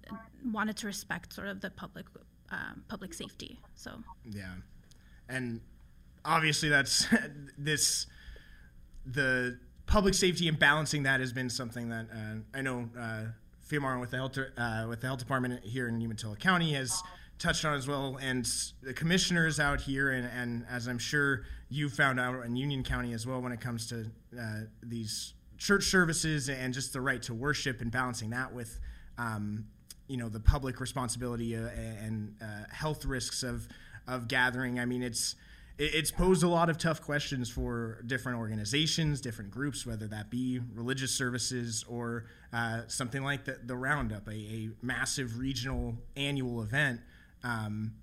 wanted 0.53 0.76
to 0.79 0.87
respect 0.87 1.33
sort 1.33 1.46
of 1.46 1.61
the 1.61 1.70
public 1.70 2.07
um, 2.50 2.83
public 2.88 3.14
safety. 3.14 3.61
So 3.74 4.03
yeah, 4.24 4.55
and 5.29 5.61
obviously 6.24 6.68
that's 6.68 7.07
this 7.59 8.07
the 9.07 9.59
public 9.87 10.14
safety 10.14 10.48
and 10.48 10.59
balancing 10.59 11.05
that 11.05 11.20
has 11.20 11.33
been 11.33 11.50
something 11.50 11.88
that 11.88 12.07
uh, 12.12 12.37
I 12.55 12.62
know 12.62 12.88
uh, 12.98 13.24
with 13.70 14.11
the 14.11 14.16
health 14.16 14.37
uh, 14.57 14.87
with 14.88 15.00
the 15.00 15.07
health 15.07 15.20
department 15.20 15.64
here 15.64 15.87
in 15.87 16.00
Umatilla 16.00 16.37
County 16.37 16.72
has 16.72 17.03
touched 17.40 17.64
on 17.64 17.74
as 17.74 17.88
well, 17.88 18.18
and 18.20 18.48
the 18.83 18.92
commissioners 18.92 19.59
out 19.59 19.81
here, 19.81 20.11
and, 20.11 20.29
and 20.37 20.64
as 20.70 20.87
I'm 20.87 20.98
sure 20.98 21.44
you 21.68 21.88
found 21.88 22.20
out 22.20 22.44
in 22.44 22.55
Union 22.55 22.85
County 22.85 23.12
as 23.14 23.26
well, 23.26 23.40
when 23.40 23.50
it 23.50 23.61
comes 23.61 23.88
to 23.88 24.07
uh, 24.38 24.61
these 24.83 25.35
church 25.59 25.85
services 25.85 26.48
and 26.48 26.72
just 26.72 26.92
the 26.92 27.00
right 27.00 27.22
to 27.22 27.35
worship 27.35 27.81
and 27.81 27.90
balancing 27.90 28.31
that 28.31 28.53
with 28.53 28.79
um, 29.18 29.66
you 30.09 30.16
know 30.16 30.29
the 30.29 30.40
public 30.40 30.81
responsibility 30.81 31.57
uh, 31.57 31.68
and 31.68 32.35
uh, 32.42 32.64
health 32.70 33.05
risks 33.05 33.42
of 33.42 33.68
of 34.07 34.29
gathering. 34.29 34.79
I 34.79 34.85
mean, 34.85 35.03
it's 35.03 35.37
it's 35.79 36.11
posed 36.11 36.42
a 36.42 36.48
lot 36.48 36.68
of 36.68 36.76
tough 36.76 37.00
questions 37.00 37.48
for 37.48 38.03
different 38.05 38.38
organizations, 38.38 39.20
different 39.22 39.50
groups, 39.50 39.87
whether 39.87 40.07
that 40.09 40.29
be 40.29 40.61
religious 40.74 41.11
services 41.11 41.87
or 41.88 42.26
uh, 42.53 42.83
something 42.87 43.22
like 43.22 43.46
the, 43.46 43.59
the 43.64 43.74
Roundup, 43.74 44.29
a, 44.29 44.33
a 44.33 44.70
massive 44.83 45.38
regional 45.38 45.96
annual 46.16 46.62
event. 46.62 47.00
Um, 47.42 47.94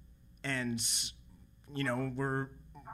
and 0.43 0.81
you 1.75 1.83
know 1.83 2.11
we're 2.15 2.49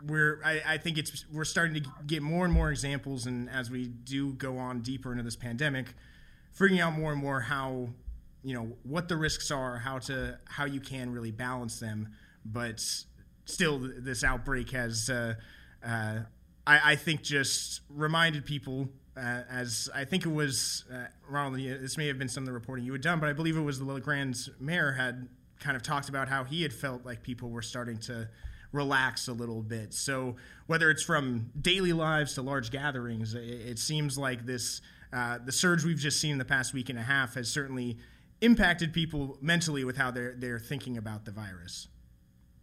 we're 0.05 0.41
I, 0.43 0.61
I, 0.65 0.77
think 0.77 0.97
it's 0.97 1.25
we're 1.31 1.45
starting 1.45 1.81
to 1.81 1.89
get 2.05 2.21
more 2.21 2.45
and 2.45 2.53
more 2.53 2.71
examples, 2.71 3.25
and 3.25 3.49
as 3.49 3.69
we 3.69 3.87
do 3.87 4.33
go 4.33 4.57
on 4.57 4.81
deeper 4.81 5.11
into 5.11 5.23
this 5.23 5.35
pandemic, 5.35 5.93
figuring 6.51 6.81
out 6.81 6.97
more 6.97 7.11
and 7.11 7.21
more 7.21 7.41
how 7.41 7.89
you 8.43 8.53
know 8.53 8.73
what 8.83 9.07
the 9.07 9.15
risks 9.15 9.51
are, 9.51 9.77
how 9.77 9.99
to 9.99 10.37
how 10.45 10.65
you 10.65 10.79
can 10.79 11.11
really 11.11 11.31
balance 11.31 11.79
them. 11.79 12.09
But 12.45 12.83
still, 13.45 13.79
this 13.79 14.23
outbreak 14.23 14.71
has, 14.71 15.09
uh, 15.09 15.35
uh, 15.85 16.19
I, 16.67 16.91
I, 16.91 16.95
think, 16.95 17.23
just 17.23 17.81
reminded 17.89 18.45
people. 18.45 18.89
Uh, 19.15 19.43
as 19.49 19.89
I 19.93 20.05
think 20.05 20.25
it 20.25 20.31
was, 20.31 20.85
uh, 20.91 21.05
Ronald, 21.29 21.59
this 21.59 21.97
may 21.97 22.07
have 22.07 22.17
been 22.17 22.27
some 22.27 22.43
of 22.43 22.47
the 22.47 22.53
reporting 22.53 22.83
you 22.83 22.91
had 22.93 23.01
done, 23.01 23.19
but 23.19 23.29
I 23.29 23.33
believe 23.33 23.55
it 23.55 23.61
was 23.61 23.79
the 23.79 23.85
La 23.85 23.99
Grande's 23.99 24.49
mayor 24.59 24.91
had 24.91 25.29
kind 25.63 25.77
of 25.77 25.81
talked 25.81 26.09
about 26.09 26.27
how 26.27 26.43
he 26.43 26.61
had 26.61 26.73
felt 26.73 27.05
like 27.05 27.23
people 27.23 27.49
were 27.49 27.61
starting 27.61 27.97
to 27.97 28.29
relax 28.73 29.27
a 29.27 29.33
little 29.33 29.61
bit. 29.61 29.93
So 29.93 30.35
whether 30.67 30.89
it's 30.91 31.03
from 31.03 31.51
daily 31.59 31.93
lives 31.93 32.33
to 32.35 32.41
large 32.41 32.69
gatherings, 32.71 33.33
it, 33.33 33.43
it 33.43 33.79
seems 33.79 34.17
like 34.17 34.45
this 34.45 34.81
uh, 35.13 35.37
the 35.43 35.51
surge 35.51 35.85
we've 35.85 35.99
just 35.99 36.19
seen 36.19 36.31
in 36.31 36.37
the 36.39 36.45
past 36.45 36.73
week 36.73 36.89
and 36.89 36.97
a 36.97 37.03
half 37.03 37.35
has 37.35 37.47
certainly 37.47 37.97
impacted 38.41 38.91
people 38.91 39.37
mentally 39.41 39.83
with 39.85 39.95
how 39.95 40.11
they're 40.11 40.35
they're 40.37 40.59
thinking 40.59 40.97
about 40.97 41.23
the 41.23 41.31
virus. 41.31 41.87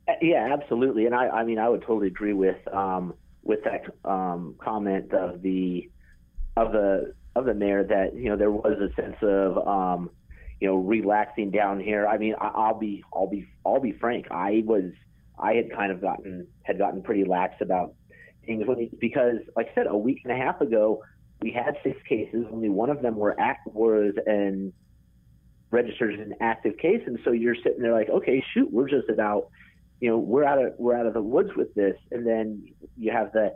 Uh, 0.08 0.12
yeah, 0.20 0.52
absolutely, 0.52 1.06
and 1.06 1.14
I, 1.14 1.28
I 1.28 1.44
mean 1.44 1.58
I 1.58 1.68
would 1.68 1.82
totally 1.82 2.08
agree 2.08 2.32
with 2.32 2.58
um, 2.74 3.14
with 3.44 3.60
that 3.64 3.84
um, 4.04 4.56
comment 4.58 5.12
of 5.12 5.42
the 5.42 5.88
of 6.56 6.72
the 6.72 7.14
of 7.36 7.44
the 7.44 7.54
mayor 7.54 7.84
that 7.84 8.14
you 8.14 8.28
know 8.28 8.36
there 8.36 8.50
was 8.50 8.78
a 8.80 8.92
sense 9.00 9.16
of 9.22 9.66
um, 9.66 10.10
you 10.60 10.68
know 10.68 10.76
relaxing 10.76 11.50
down 11.50 11.80
here. 11.80 12.06
I 12.06 12.18
mean 12.18 12.34
I, 12.40 12.48
I'll 12.48 12.78
be 12.78 13.02
I'll 13.12 13.28
be 13.28 13.48
I'll 13.64 13.80
be 13.80 13.92
frank. 13.92 14.26
I 14.30 14.62
was 14.64 14.92
I 15.38 15.54
had 15.54 15.72
kind 15.72 15.90
of 15.90 16.00
gotten 16.00 16.46
had 16.62 16.78
gotten 16.78 17.02
pretty 17.02 17.24
lax 17.24 17.54
about 17.60 17.94
things 18.46 18.64
because 19.00 19.36
like 19.56 19.68
I 19.72 19.74
said 19.74 19.86
a 19.88 19.96
week 19.96 20.20
and 20.24 20.32
a 20.32 20.36
half 20.36 20.60
ago 20.60 21.02
we 21.42 21.50
had 21.50 21.76
six 21.82 21.96
cases. 22.06 22.46
Only 22.52 22.68
one 22.68 22.90
of 22.90 23.02
them 23.02 23.16
were 23.16 23.38
act 23.38 23.66
was 23.66 24.14
an 24.26 24.72
registered 25.70 26.14
as 26.14 26.20
an 26.20 26.34
active 26.40 26.76
case, 26.78 27.02
and 27.06 27.18
so 27.24 27.32
you're 27.32 27.54
sitting 27.54 27.80
there 27.80 27.92
like, 27.92 28.08
okay, 28.08 28.44
shoot, 28.52 28.70
we're 28.72 28.88
just 28.88 29.08
about, 29.08 29.48
you 30.00 30.10
know, 30.10 30.18
we're 30.18 30.44
out 30.44 30.62
of 30.62 30.74
we're 30.78 30.96
out 30.96 31.06
of 31.06 31.14
the 31.14 31.22
woods 31.22 31.50
with 31.56 31.74
this, 31.74 31.96
and 32.10 32.26
then 32.26 32.66
you 32.96 33.12
have 33.12 33.32
the 33.32 33.54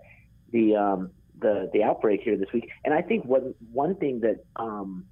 the 0.53 0.77
um, 0.77 1.11
the 1.40 1.71
the 1.73 1.83
outbreak 1.83 2.21
here 2.23 2.37
this 2.37 2.53
week, 2.53 2.69
and 2.85 2.95
I 2.95 3.03
think 3.03 3.25
one 3.25 3.55
one 3.73 3.97
thing 3.97 4.21
that 4.21 4.45
um, 4.57 5.05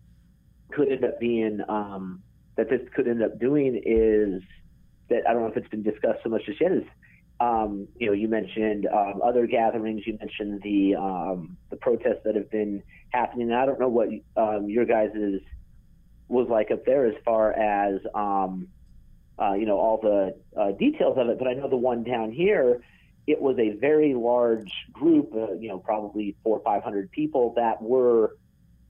could 0.75 0.91
end 0.91 1.05
up 1.05 1.19
being 1.21 1.61
um, 1.69 2.23
that 2.57 2.69
this 2.69 2.81
could 2.95 3.09
end 3.09 3.23
up 3.23 3.39
doing 3.39 3.81
is 3.85 4.43
that 5.09 5.29
I 5.29 5.33
don't 5.33 5.43
know 5.43 5.49
if 5.49 5.57
it's 5.57 5.69
been 5.69 5.83
discussed 5.83 6.21
so 6.23 6.29
much 6.31 6.47
just 6.47 6.61
yet 6.61 6.73
is 6.73 6.85
um, 7.43 7.89
you 7.97 8.07
know, 8.07 8.13
you 8.13 8.29
mentioned 8.29 8.87
um, 8.87 9.21
other 9.23 9.47
gatherings. 9.47 10.07
You 10.07 10.17
mentioned 10.19 10.63
the 10.63 10.95
um, 10.95 11.57
the 11.71 11.77
protests 11.77 12.23
that 12.25 12.37
have 12.37 12.51
been 12.51 12.83
happening. 13.11 13.53
I 13.53 13.67
don't 13.67 13.81
know 13.81 13.89
what 13.89 14.09
um, 14.37 14.69
your 14.69 14.85
guys' 14.85 15.41
was 16.29 16.49
like 16.49 16.71
up 16.71 16.85
there 16.85 17.07
as 17.07 17.15
far 17.25 17.53
as 17.53 18.01
um, 18.15 18.69
uh, 19.41 19.55
you 19.55 19.67
know 19.67 19.79
all 19.79 19.99
the 20.01 20.37
uh, 20.61 20.73
details 20.73 21.19
of 21.19 21.29
it. 21.29 21.39
But 21.39 21.49
I 21.49 21.55
know 21.55 21.69
the 21.69 21.77
one 21.77 22.05
down 22.05 22.31
here, 22.31 22.81
it 23.27 23.41
was 23.41 23.59
a 23.59 23.71
very 23.71 24.15
large 24.15 24.73
group, 24.93 25.33
uh, 25.35 25.55
you 25.55 25.69
know, 25.69 25.79
probably 25.79 26.37
four 26.45 26.59
or 26.59 26.63
five 26.63 26.85
hundred 26.85 27.11
people 27.11 27.55
that 27.57 27.83
were. 27.83 28.37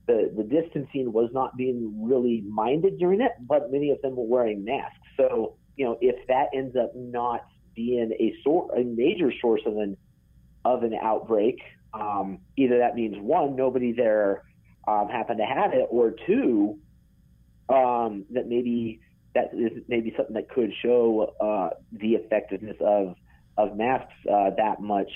The, 0.05 0.31
the 0.35 0.43
distancing 0.43 1.13
was 1.13 1.29
not 1.33 1.55
being 1.55 2.05
really 2.05 2.43
minded 2.47 2.99
during 2.99 3.21
it, 3.21 3.31
but 3.39 3.71
many 3.71 3.89
of 3.91 4.01
them 4.01 4.15
were 4.15 4.25
wearing 4.25 4.65
masks. 4.65 4.97
So, 5.15 5.55
you 5.77 5.85
know, 5.85 5.97
if 6.01 6.27
that 6.27 6.47
ends 6.53 6.75
up 6.75 6.91
not 6.95 7.45
being 7.75 8.11
a 8.19 8.35
sort 8.43 8.77
a 8.77 8.83
major 8.83 9.31
source 9.41 9.61
of 9.65 9.77
an 9.77 9.97
of 10.65 10.83
an 10.83 10.93
outbreak, 10.93 11.59
um, 11.93 12.39
either 12.57 12.79
that 12.79 12.95
means 12.95 13.15
one, 13.19 13.55
nobody 13.55 13.93
there 13.93 14.43
um, 14.87 15.07
happened 15.09 15.39
to 15.39 15.45
have 15.45 15.73
it, 15.73 15.87
or 15.89 16.13
two, 16.25 16.79
um, 17.69 18.25
that 18.31 18.47
maybe 18.47 18.99
that 19.35 19.51
is 19.53 19.83
maybe 19.87 20.13
something 20.15 20.35
that 20.35 20.49
could 20.49 20.71
show 20.81 21.33
uh, 21.39 21.69
the 21.91 22.15
effectiveness 22.15 22.77
of 22.81 23.15
of 23.57 23.77
masks 23.77 24.13
uh, 24.31 24.49
that 24.57 24.81
much 24.81 25.09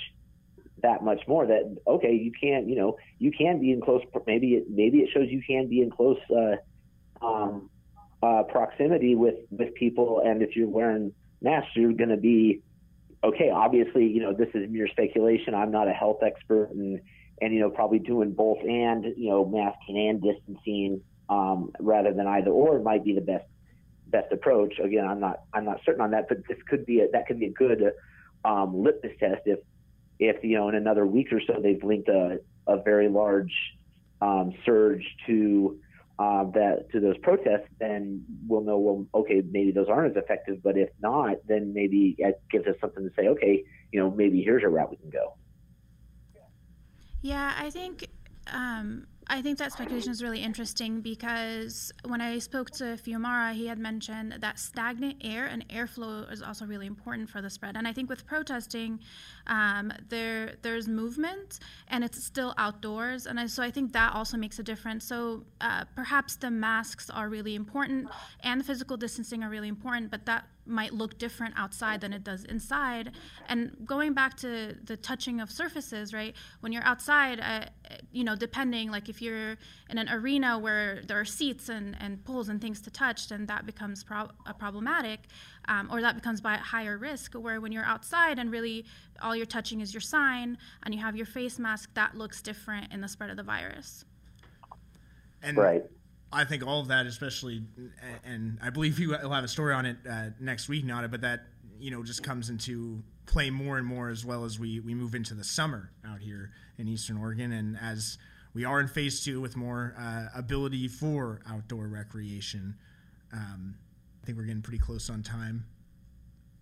that 0.83 1.03
much 1.03 1.21
more 1.27 1.45
that 1.45 1.75
okay 1.87 2.13
you 2.13 2.31
can't 2.39 2.67
you 2.67 2.75
know 2.75 2.97
you 3.19 3.31
can 3.31 3.59
be 3.59 3.71
in 3.71 3.81
close 3.81 4.01
maybe 4.25 4.53
it 4.55 4.65
maybe 4.69 4.99
it 4.99 5.09
shows 5.13 5.27
you 5.29 5.41
can 5.45 5.67
be 5.67 5.81
in 5.81 5.89
close 5.89 6.19
uh, 6.35 7.25
um, 7.25 7.69
uh, 8.21 8.43
proximity 8.43 9.15
with 9.15 9.35
with 9.51 9.73
people 9.75 10.21
and 10.23 10.41
if 10.41 10.55
you're 10.55 10.67
wearing 10.67 11.11
masks 11.41 11.71
you're 11.75 11.93
going 11.93 12.09
to 12.09 12.17
be 12.17 12.61
okay 13.23 13.49
obviously 13.49 14.05
you 14.05 14.21
know 14.21 14.33
this 14.33 14.49
is 14.53 14.69
mere 14.69 14.87
speculation 14.87 15.55
i'm 15.55 15.71
not 15.71 15.87
a 15.87 15.93
health 15.93 16.19
expert 16.23 16.69
and 16.71 16.99
and 17.41 17.53
you 17.53 17.59
know 17.59 17.69
probably 17.69 17.99
doing 17.99 18.31
both 18.31 18.59
and 18.59 19.05
you 19.17 19.29
know 19.29 19.45
masking 19.45 20.09
and 20.09 20.21
distancing 20.21 21.01
um, 21.29 21.71
rather 21.79 22.13
than 22.13 22.27
either 22.27 22.51
or 22.51 22.79
might 22.79 23.03
be 23.03 23.13
the 23.13 23.21
best 23.21 23.45
best 24.07 24.31
approach. 24.31 24.79
Again, 24.79 25.05
I'm 25.05 25.19
not 25.19 25.41
I'm 25.53 25.65
not 25.65 25.81
certain 25.85 26.01
on 26.01 26.11
that, 26.11 26.27
but 26.29 26.39
this 26.47 26.57
could 26.69 26.85
be 26.85 27.01
a, 27.01 27.07
that 27.11 27.27
could 27.27 27.39
be 27.39 27.47
a 27.47 27.51
good 27.51 27.91
um, 28.45 28.81
litmus 28.83 29.13
test 29.19 29.41
if 29.45 29.59
if 30.19 30.43
you 30.43 30.55
know 30.55 30.69
in 30.69 30.75
another 30.75 31.05
week 31.05 31.31
or 31.31 31.41
so 31.45 31.59
they've 31.61 31.83
linked 31.83 32.09
a, 32.09 32.39
a 32.67 32.81
very 32.81 33.09
large 33.09 33.53
um, 34.21 34.53
surge 34.65 35.03
to 35.27 35.79
uh, 36.19 36.45
that 36.51 36.87
to 36.91 36.99
those 36.99 37.17
protests, 37.19 37.69
then 37.79 38.23
we'll 38.47 38.61
know 38.61 38.77
well 38.77 39.05
okay 39.13 39.43
maybe 39.51 39.71
those 39.71 39.87
aren't 39.87 40.15
as 40.15 40.23
effective, 40.23 40.61
but 40.63 40.77
if 40.77 40.89
not, 41.01 41.35
then 41.47 41.73
maybe 41.73 42.15
it 42.17 42.41
gives 42.51 42.65
us 42.67 42.75
something 42.81 43.03
to 43.03 43.11
say 43.15 43.27
okay 43.27 43.63
you 43.91 43.99
know 43.99 44.11
maybe 44.11 44.41
here's 44.41 44.63
a 44.63 44.67
route 44.67 44.89
we 44.89 44.97
can 44.97 45.09
go. 45.09 45.35
Yeah, 47.21 47.53
I 47.57 47.69
think 47.69 48.07
um, 48.51 49.07
I 49.29 49.41
think 49.41 49.57
that 49.57 49.73
speculation 49.73 50.11
is 50.11 50.23
really 50.23 50.41
interesting 50.41 51.01
because 51.01 51.91
when 52.05 52.21
I 52.21 52.39
spoke 52.39 52.71
to 52.71 52.97
Fiumara, 52.97 53.53
he 53.53 53.67
had 53.67 53.77
mentioned 53.77 54.37
that 54.39 54.57
stagnant 54.57 55.17
air 55.21 55.47
and 55.47 55.67
airflow 55.67 56.31
is 56.31 56.41
also 56.41 56.65
really 56.65 56.87
important 56.87 57.29
for 57.29 57.41
the 57.41 57.49
spread. 57.49 57.75
And 57.75 57.87
I 57.87 57.93
think 57.93 58.09
with 58.09 58.25
protesting, 58.25 58.99
um, 59.47 59.91
there 60.07 60.55
there's 60.61 60.87
movement 60.87 61.59
and 61.89 62.03
it's 62.03 62.23
still 62.23 62.53
outdoors, 62.57 63.25
and 63.25 63.39
I, 63.39 63.47
so 63.47 63.61
I 63.61 63.71
think 63.71 63.91
that 63.93 64.13
also 64.13 64.37
makes 64.37 64.59
a 64.59 64.63
difference. 64.63 65.03
So 65.03 65.43
uh, 65.59 65.83
perhaps 65.95 66.37
the 66.37 66.49
masks 66.49 67.09
are 67.09 67.27
really 67.27 67.55
important 67.55 68.09
and 68.41 68.61
the 68.61 68.65
physical 68.65 68.95
distancing 68.95 69.43
are 69.43 69.49
really 69.49 69.67
important, 69.67 70.09
but 70.09 70.25
that 70.25 70.45
might 70.67 70.93
look 70.93 71.17
different 71.17 71.53
outside 71.57 72.01
than 72.01 72.13
it 72.13 72.23
does 72.23 72.43
inside. 72.45 73.11
And 73.47 73.75
going 73.85 74.13
back 74.13 74.37
to 74.37 74.75
the 74.83 74.97
touching 74.97 75.39
of 75.39 75.51
surfaces, 75.51 76.13
right? 76.13 76.35
When 76.61 76.71
you're 76.71 76.83
outside, 76.83 77.39
uh, 77.39 77.65
you 78.11 78.23
know, 78.23 78.35
depending, 78.35 78.91
like 78.91 79.09
if 79.09 79.21
you're 79.21 79.57
in 79.89 79.97
an 79.97 80.09
arena 80.09 80.59
where 80.59 81.01
there 81.07 81.19
are 81.19 81.25
seats 81.25 81.69
and, 81.69 81.95
and 81.99 82.23
poles 82.23 82.49
and 82.49 82.61
things 82.61 82.81
to 82.81 82.91
touch, 82.91 83.29
then 83.29 83.45
that 83.47 83.65
becomes 83.65 84.03
pro- 84.03 84.29
problematic, 84.59 85.21
um, 85.67 85.89
or 85.91 86.01
that 86.01 86.15
becomes 86.15 86.41
by 86.41 86.55
higher 86.55 86.97
risk. 86.97 87.33
Where 87.33 87.61
when 87.61 87.71
you're 87.71 87.85
outside 87.85 88.39
and 88.39 88.51
really 88.51 88.85
all 89.21 89.35
you're 89.35 89.45
touching 89.45 89.81
is 89.81 89.93
your 89.93 90.01
sign 90.01 90.57
and 90.83 90.93
you 90.93 91.01
have 91.01 91.15
your 91.15 91.25
face 91.25 91.59
mask, 91.59 91.93
that 91.93 92.15
looks 92.15 92.41
different 92.41 92.91
in 92.93 93.01
the 93.01 93.07
spread 93.07 93.29
of 93.29 93.37
the 93.37 93.43
virus. 93.43 94.05
And 95.41 95.57
right. 95.57 95.83
I 96.31 96.43
think 96.43 96.65
all 96.65 96.81
of 96.81 96.89
that, 96.89 97.05
especially, 97.05 97.63
and 98.25 98.57
I 98.61 98.69
believe 98.69 98.99
you 98.99 99.09
will 99.09 99.31
have 99.31 99.43
a 99.43 99.47
story 99.47 99.73
on 99.73 99.85
it 99.85 99.97
uh, 100.09 100.29
next 100.39 100.67
week, 100.67 100.83
Nada, 100.83 101.07
but 101.07 101.21
that 101.21 101.45
you 101.79 101.91
know 101.91 102.03
just 102.03 102.23
comes 102.23 102.49
into 102.49 103.01
play 103.25 103.49
more 103.49 103.77
and 103.77 103.85
more 103.85 104.09
as 104.09 104.25
well 104.25 104.43
as 104.43 104.59
we 104.59 104.79
we 104.79 104.93
move 104.93 105.15
into 105.15 105.33
the 105.33 105.43
summer 105.43 105.91
out 106.05 106.19
here 106.19 106.51
in 106.77 106.87
Eastern 106.87 107.17
Oregon, 107.17 107.53
and 107.53 107.77
as 107.81 108.17
we 108.53 108.65
are 108.65 108.79
in 108.79 108.87
phase 108.87 109.23
two 109.23 109.39
with 109.39 109.55
more 109.55 109.95
uh, 109.97 110.25
ability 110.35 110.87
for 110.87 111.41
outdoor 111.49 111.87
recreation. 111.87 112.75
Um, 113.31 113.75
I 114.21 114.25
think 114.25 114.37
we're 114.37 114.45
getting 114.45 114.61
pretty 114.61 114.79
close 114.79 115.09
on 115.09 115.23
time. 115.23 115.65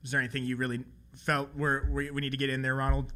Is 0.04 0.12
there 0.12 0.20
anything 0.20 0.44
you 0.44 0.58
really 0.58 0.84
felt 1.16 1.50
where 1.56 1.90
we 1.92 2.12
need 2.12 2.32
to 2.32 2.38
get 2.38 2.50
in 2.50 2.62
there, 2.62 2.76
Ronald? 2.76 3.14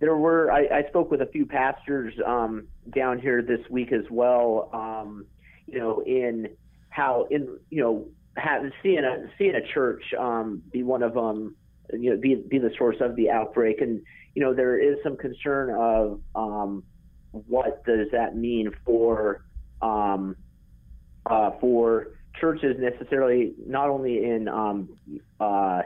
There 0.00 0.16
were. 0.16 0.52
I, 0.52 0.66
I 0.66 0.88
spoke 0.88 1.10
with 1.10 1.22
a 1.22 1.26
few 1.26 1.46
pastors 1.46 2.14
um, 2.26 2.68
down 2.94 3.18
here 3.18 3.42
this 3.42 3.60
week 3.70 3.92
as 3.92 4.04
well. 4.10 4.68
Um, 4.72 5.26
you 5.70 5.78
know, 5.78 6.02
in 6.04 6.48
how 6.90 7.26
in 7.30 7.58
you 7.70 7.82
know 7.82 8.06
having 8.36 8.72
seeing 8.82 9.04
a 9.04 9.30
seeing 9.36 9.54
a 9.54 9.66
church 9.74 10.02
um, 10.18 10.62
be 10.72 10.82
one 10.82 11.02
of 11.02 11.14
them, 11.14 11.56
you 11.92 12.10
know, 12.10 12.16
be 12.16 12.36
be 12.36 12.58
the 12.58 12.70
source 12.78 12.96
of 13.00 13.16
the 13.16 13.30
outbreak, 13.30 13.80
and 13.80 14.00
you 14.34 14.42
know 14.42 14.54
there 14.54 14.78
is 14.78 14.98
some 15.02 15.16
concern 15.16 15.70
of 15.70 16.20
um, 16.34 16.82
what 17.32 17.84
does 17.84 18.08
that 18.12 18.36
mean 18.36 18.70
for 18.84 19.44
um, 19.82 20.36
uh, 21.26 21.50
for 21.60 22.08
churches 22.40 22.76
necessarily, 22.78 23.52
not 23.66 23.88
only 23.88 24.24
in 24.24 24.48
um, 24.48 24.88
uh, 25.40 25.82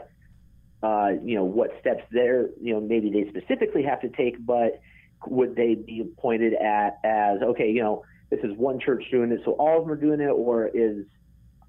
uh, 0.81 1.09
you 1.23 1.35
know 1.35 1.43
what 1.43 1.71
steps 1.81 2.03
there, 2.11 2.47
you 2.61 2.73
know 2.73 2.79
maybe 2.79 3.09
they 3.11 3.29
specifically 3.29 3.83
have 3.83 4.01
to 4.01 4.09
take, 4.09 4.43
but 4.45 4.79
would 5.27 5.55
they 5.55 5.75
be 5.75 6.03
pointed 6.17 6.53
at 6.53 6.99
as 7.03 7.41
okay, 7.41 7.69
you 7.69 7.81
know 7.81 8.03
this 8.35 8.43
is 8.43 8.57
one 8.57 8.79
church 8.79 9.03
doing 9.11 9.31
it, 9.31 9.41
so 9.45 9.51
all 9.53 9.79
of 9.79 9.83
them 9.83 9.91
are 9.91 9.99
doing 9.99 10.19
it, 10.19 10.31
or 10.31 10.67
is, 10.67 11.05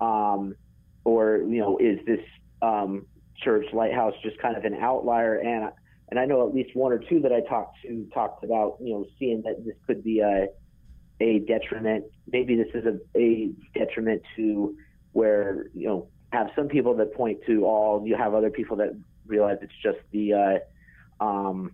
um, 0.00 0.54
or 1.04 1.38
you 1.38 1.58
know, 1.58 1.78
is 1.78 1.98
this 2.06 2.20
um, 2.62 3.06
church 3.36 3.66
lighthouse 3.72 4.14
just 4.22 4.38
kind 4.38 4.56
of 4.56 4.64
an 4.64 4.74
outlier? 4.74 5.38
And 5.38 5.70
and 6.08 6.18
I 6.18 6.24
know 6.24 6.46
at 6.46 6.54
least 6.54 6.74
one 6.74 6.92
or 6.92 6.98
two 6.98 7.20
that 7.20 7.32
I 7.32 7.40
talked 7.40 7.76
to 7.82 8.06
talked 8.14 8.44
about, 8.44 8.78
you 8.80 8.94
know, 8.94 9.06
seeing 9.18 9.42
that 9.42 9.64
this 9.64 9.74
could 9.86 10.02
be 10.02 10.20
a 10.20 10.46
a 11.20 11.40
detriment. 11.40 12.04
Maybe 12.30 12.56
this 12.56 12.68
is 12.74 12.84
a, 12.86 13.18
a 13.18 13.50
detriment 13.74 14.22
to 14.36 14.76
where 15.12 15.66
you 15.74 15.86
know 15.86 16.08
have 16.32 16.48
some 16.56 16.68
people 16.68 16.94
that 16.96 17.14
point 17.14 17.40
to 17.46 17.64
all. 17.64 18.06
You 18.06 18.16
have 18.16 18.34
other 18.34 18.50
people 18.50 18.76
that 18.78 18.98
realize 19.26 19.58
it's 19.60 19.72
just 19.82 19.98
the 20.12 20.62
uh, 21.20 21.24
um, 21.24 21.72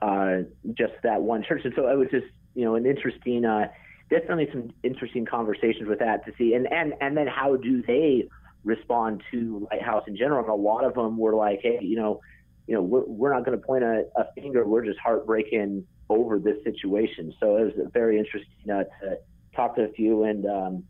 uh, 0.00 0.38
just 0.74 0.94
that 1.02 1.22
one 1.22 1.42
church. 1.42 1.62
And 1.64 1.72
so 1.74 1.86
I 1.86 1.94
was 1.94 2.08
just 2.10 2.26
you 2.58 2.64
know, 2.64 2.74
an 2.74 2.86
interesting, 2.86 3.44
uh, 3.44 3.68
definitely 4.10 4.48
some 4.50 4.72
interesting 4.82 5.24
conversations 5.24 5.88
with 5.88 6.00
that 6.00 6.26
to 6.26 6.32
see, 6.36 6.54
and 6.54 6.66
and 6.72 6.92
and 7.00 7.16
then 7.16 7.28
how 7.28 7.54
do 7.54 7.82
they 7.86 8.28
respond 8.64 9.22
to 9.30 9.68
Lighthouse 9.70 10.02
in 10.08 10.16
general? 10.16 10.40
And 10.40 10.50
a 10.50 10.56
lot 10.56 10.82
of 10.82 10.94
them 10.94 11.16
were 11.16 11.34
like, 11.34 11.60
hey, 11.62 11.78
you 11.80 11.94
know, 11.94 12.20
you 12.66 12.74
know, 12.74 12.82
we're 12.82 13.04
we're 13.06 13.32
not 13.32 13.44
going 13.44 13.56
to 13.56 13.64
point 13.64 13.84
a, 13.84 14.06
a 14.16 14.24
finger. 14.34 14.66
We're 14.66 14.84
just 14.84 14.98
heartbreaking 14.98 15.86
over 16.08 16.40
this 16.40 16.56
situation. 16.64 17.32
So 17.38 17.58
it 17.58 17.76
was 17.76 17.90
very 17.92 18.18
interesting 18.18 18.68
uh, 18.68 18.82
to 19.02 19.18
talk 19.54 19.76
to 19.76 19.82
a 19.82 19.92
few 19.92 20.24
and. 20.24 20.44
Um, 20.44 20.84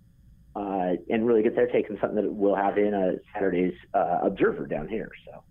uh, 0.56 0.94
and 1.08 1.24
really 1.24 1.44
get 1.44 1.54
their 1.54 1.68
take 1.68 1.88
on 1.88 1.96
something 2.00 2.16
that 2.16 2.32
we'll 2.32 2.56
have 2.56 2.78
in 2.78 2.92
a 2.92 3.12
Saturday's 3.32 3.74
uh, 3.94 4.18
Observer 4.24 4.66
down 4.66 4.88
here. 4.88 5.08
So. 5.24 5.44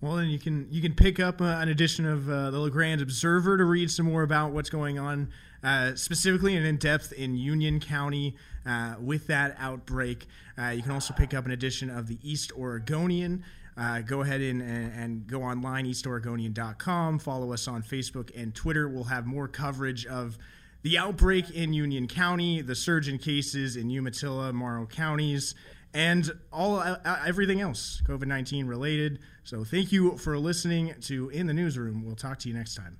Well, 0.00 0.16
then 0.16 0.28
you 0.28 0.38
can 0.38 0.68
you 0.70 0.82
can 0.82 0.94
pick 0.94 1.18
up 1.18 1.40
uh, 1.40 1.44
an 1.44 1.68
edition 1.68 2.04
of 2.04 2.28
uh, 2.28 2.50
the 2.50 2.58
La 2.58 2.68
Grande 2.68 3.00
Observer 3.00 3.56
to 3.56 3.64
read 3.64 3.90
some 3.90 4.06
more 4.06 4.22
about 4.22 4.52
what's 4.52 4.68
going 4.68 4.98
on 4.98 5.30
uh, 5.64 5.94
specifically 5.94 6.54
and 6.56 6.66
in 6.66 6.76
depth 6.76 7.12
in 7.12 7.34
Union 7.34 7.80
County 7.80 8.36
uh, 8.66 8.96
with 9.00 9.26
that 9.28 9.56
outbreak. 9.58 10.26
Uh, 10.58 10.68
you 10.68 10.82
can 10.82 10.92
also 10.92 11.14
pick 11.14 11.32
up 11.32 11.46
an 11.46 11.50
edition 11.50 11.88
of 11.88 12.08
the 12.08 12.18
East 12.22 12.52
Oregonian. 12.58 13.42
Uh, 13.76 14.00
go 14.00 14.22
ahead 14.22 14.40
and, 14.40 14.62
and, 14.62 14.92
and, 14.94 15.26
go 15.26 15.42
online, 15.42 15.84
eastoregonian.com. 15.84 17.18
Follow 17.18 17.52
us 17.52 17.68
on 17.68 17.82
Facebook 17.82 18.30
and 18.34 18.54
Twitter. 18.54 18.88
We'll 18.88 19.04
have 19.04 19.26
more 19.26 19.48
coverage 19.48 20.06
of 20.06 20.38
the 20.82 20.96
outbreak 20.96 21.50
in 21.50 21.74
Union 21.74 22.06
County, 22.06 22.62
the 22.62 22.74
surge 22.74 23.08
in 23.08 23.18
cases 23.18 23.76
in 23.76 23.90
Umatilla, 23.90 24.52
Morrow 24.52 24.86
counties, 24.86 25.54
and 25.96 26.30
all 26.52 26.76
uh, 26.76 26.98
everything 27.26 27.62
else 27.62 28.02
COVID 28.06 28.26
19 28.26 28.66
related. 28.66 29.18
So 29.44 29.64
thank 29.64 29.92
you 29.92 30.18
for 30.18 30.38
listening 30.38 30.94
to 31.02 31.30
In 31.30 31.46
the 31.46 31.54
Newsroom. 31.54 32.04
We'll 32.04 32.16
talk 32.16 32.38
to 32.40 32.48
you 32.48 32.54
next 32.54 32.74
time. 32.74 32.98